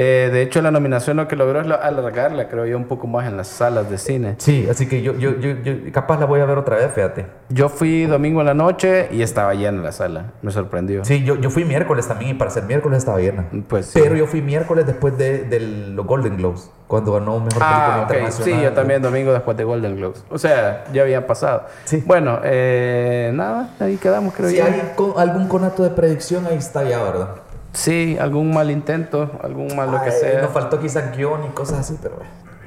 [0.00, 3.26] Eh, de hecho, la nominación lo que logró es alargarla, creo yo, un poco más
[3.26, 4.36] en las salas de cine.
[4.38, 7.26] Sí, así que yo, yo, yo, yo capaz la voy a ver otra vez, fíjate.
[7.48, 10.26] Yo fui domingo en la noche y estaba llena la sala.
[10.40, 11.04] Me sorprendió.
[11.04, 13.46] Sí, yo, yo fui miércoles también y para ser miércoles estaba llena.
[13.66, 13.98] Pues sí.
[14.00, 17.96] Pero yo fui miércoles después de, de los Golden Globes, cuando ganó Mejor Película Ah,
[17.98, 18.02] ok.
[18.12, 18.44] Internacional.
[18.60, 20.24] Sí, yo también domingo después de Golden Globes.
[20.30, 21.64] O sea, ya habían pasado.
[21.86, 22.04] Sí.
[22.06, 24.64] Bueno, eh, nada, ahí quedamos, creo Si yo.
[24.64, 27.28] hay con- algún conato de predicción, ahí está ya, ¿verdad?
[27.72, 30.42] Sí, algún mal intento, algún mal lo que Ay, sea.
[30.42, 32.16] Nos faltó quizás guion y cosas así, pero...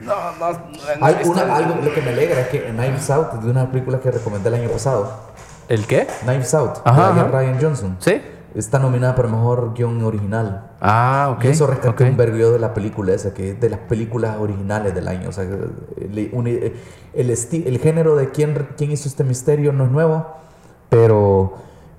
[0.02, 3.52] No, no, no Hay una- algo, lo que me alegra es que Knives Out, de
[3.52, 5.12] una película que recomendé el año pasado,
[5.70, 6.08] ¿El qué?
[6.24, 7.30] Knives Out, Ajá, de ajá.
[7.30, 8.22] Ryan Johnson, ¿Sí?
[8.56, 10.72] está nominada para Mejor Guión Original.
[10.82, 11.46] Ah, ok.
[11.46, 12.10] Y eso rescaté ok.
[12.12, 15.30] un vergo yo de la película esa, que es de las películas originales del año.
[15.30, 16.74] O sea, el, un- el,
[17.14, 20.26] el género de quién, quién hizo este misterio no es nuevo,
[20.90, 21.54] pero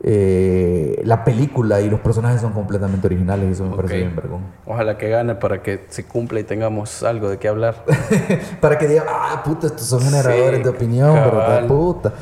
[0.04, 4.40] eh, la película y los personajes son completamente originales y eso me parece bien vergón.
[4.66, 7.84] Ojalá que gane para que se cumpla y tengamos algo de qué hablar.
[8.60, 11.66] Para que digan, ah, puta, estos son generadores Sí, de opinión, cabal.
[11.66, 12.12] Puta.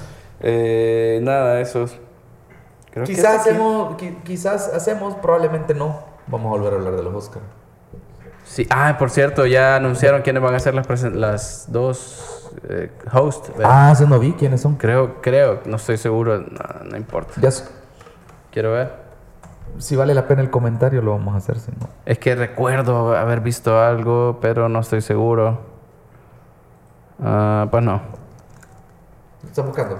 [0.40, 1.84] Eh, nada, eso.
[1.84, 1.98] es-
[2.90, 6.00] Creo que Quizás hacemos, qui- quizás hacemos, probablemente no.
[6.26, 7.44] Vamos a volver a hablar de los Oscars.
[8.44, 8.66] Sí.
[8.68, 12.90] Ah, por cierto, ya anunciaron quiénes van a ser las, las dos eh.
[13.04, 13.64] ¿verdad?
[13.64, 14.76] Ah, eso no vi quiénes son.
[14.76, 17.40] Creo, creo, no estoy seguro, no, no importa.
[17.40, 17.50] Ya,
[18.50, 18.92] Quiero ver.
[19.78, 21.88] si vale la pena el comentario, lo vamos a hacer, si no.
[22.04, 25.60] Es que recuerdo haber visto algo, pero no estoy seguro.
[27.22, 28.00] Ah, pues no.
[29.46, 29.98] ¿Estás buscando?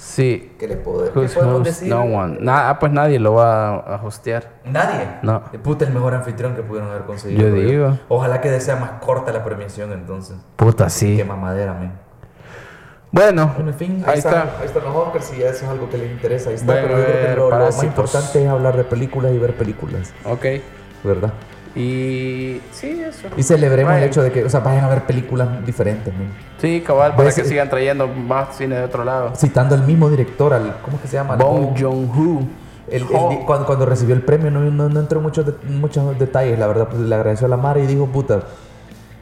[0.00, 0.52] Sí.
[0.58, 1.88] ¿Qué le puedo qué Who's podemos decir?
[1.88, 2.38] No one.
[2.40, 4.48] Nah, ah, pues nadie lo va a, a hostear.
[4.64, 5.06] Nadie.
[5.22, 5.42] No.
[5.62, 7.48] Puta, el mejor anfitrión que pudieron haber conseguido.
[7.48, 7.98] Yo digo.
[8.08, 10.38] Ojalá que sea más corta la premiación entonces.
[10.56, 11.18] Puta, sí.
[11.18, 11.92] Qué mamadera, men.
[13.12, 14.44] Bueno, Bueno, en fin, ahí, ahí está.
[14.44, 14.60] está.
[14.60, 16.48] Ahí están los Oscars si eso es algo que les interesa.
[16.48, 16.72] Ahí está.
[16.72, 19.38] Bueno, Pero yo creo que ver lo, lo más importante es hablar de películas y
[19.38, 20.46] ver películas, Ok.
[21.04, 21.32] ¿verdad?
[21.76, 23.28] Y sí, eso.
[23.36, 26.24] Y celebremos el hecho de que, o sea, vayan a ver películas diferentes, ¿no?
[26.60, 29.32] Sí, cabal, para que sigan trayendo más cine de otro lado.
[29.36, 31.36] Citando al mismo director, al, ¿cómo es que se llama?
[31.36, 32.40] Bong Joon-ho.
[32.88, 33.06] El- el
[33.46, 36.66] cuando, cuando recibió el premio no, no, no entró en muchos, de- muchos detalles, la
[36.66, 38.40] verdad, pues le agradeció a la Mara y dijo, puta,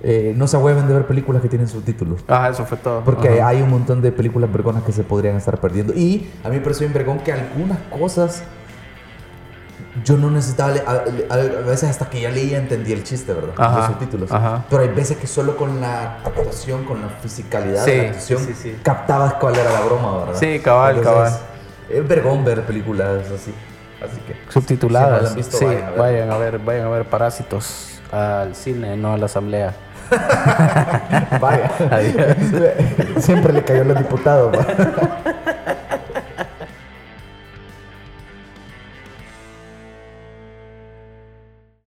[0.03, 2.25] eh, no se hueven de ver películas que tienen subtítulos.
[2.29, 3.03] Ajá, eso fue todo.
[3.05, 3.49] Porque Ajá.
[3.49, 5.93] hay un montón de películas vergonas que se podrían estar perdiendo.
[5.93, 8.43] Y a mí me pareció bien vergón que algunas cosas
[10.05, 10.75] yo no necesitaba,
[11.29, 13.55] a, veces hasta que ya leía entendí el chiste, ¿verdad?
[13.57, 14.33] Ajá, Los subtítulos.
[14.33, 14.65] ajá.
[14.69, 18.45] Pero hay veces que solo con la actuación, con la fisicalidad Sí, de la actuación,
[18.45, 20.39] sí, sí, captabas cuál era la broma, ¿verdad?
[20.39, 21.33] Sí, cabal, cabal.
[21.89, 23.53] Es vergón ver películas así.
[24.01, 24.37] Así que...
[24.53, 25.19] Subtituladas.
[25.19, 25.99] Si no han visto, sí, vayan a ver.
[25.99, 29.75] vayan a ver, vayan a ver Parásitos al cine, no a la asamblea.
[31.41, 31.71] Vaya.
[31.91, 32.37] Adiós.
[33.25, 34.57] Siempre le cayó a los diputados.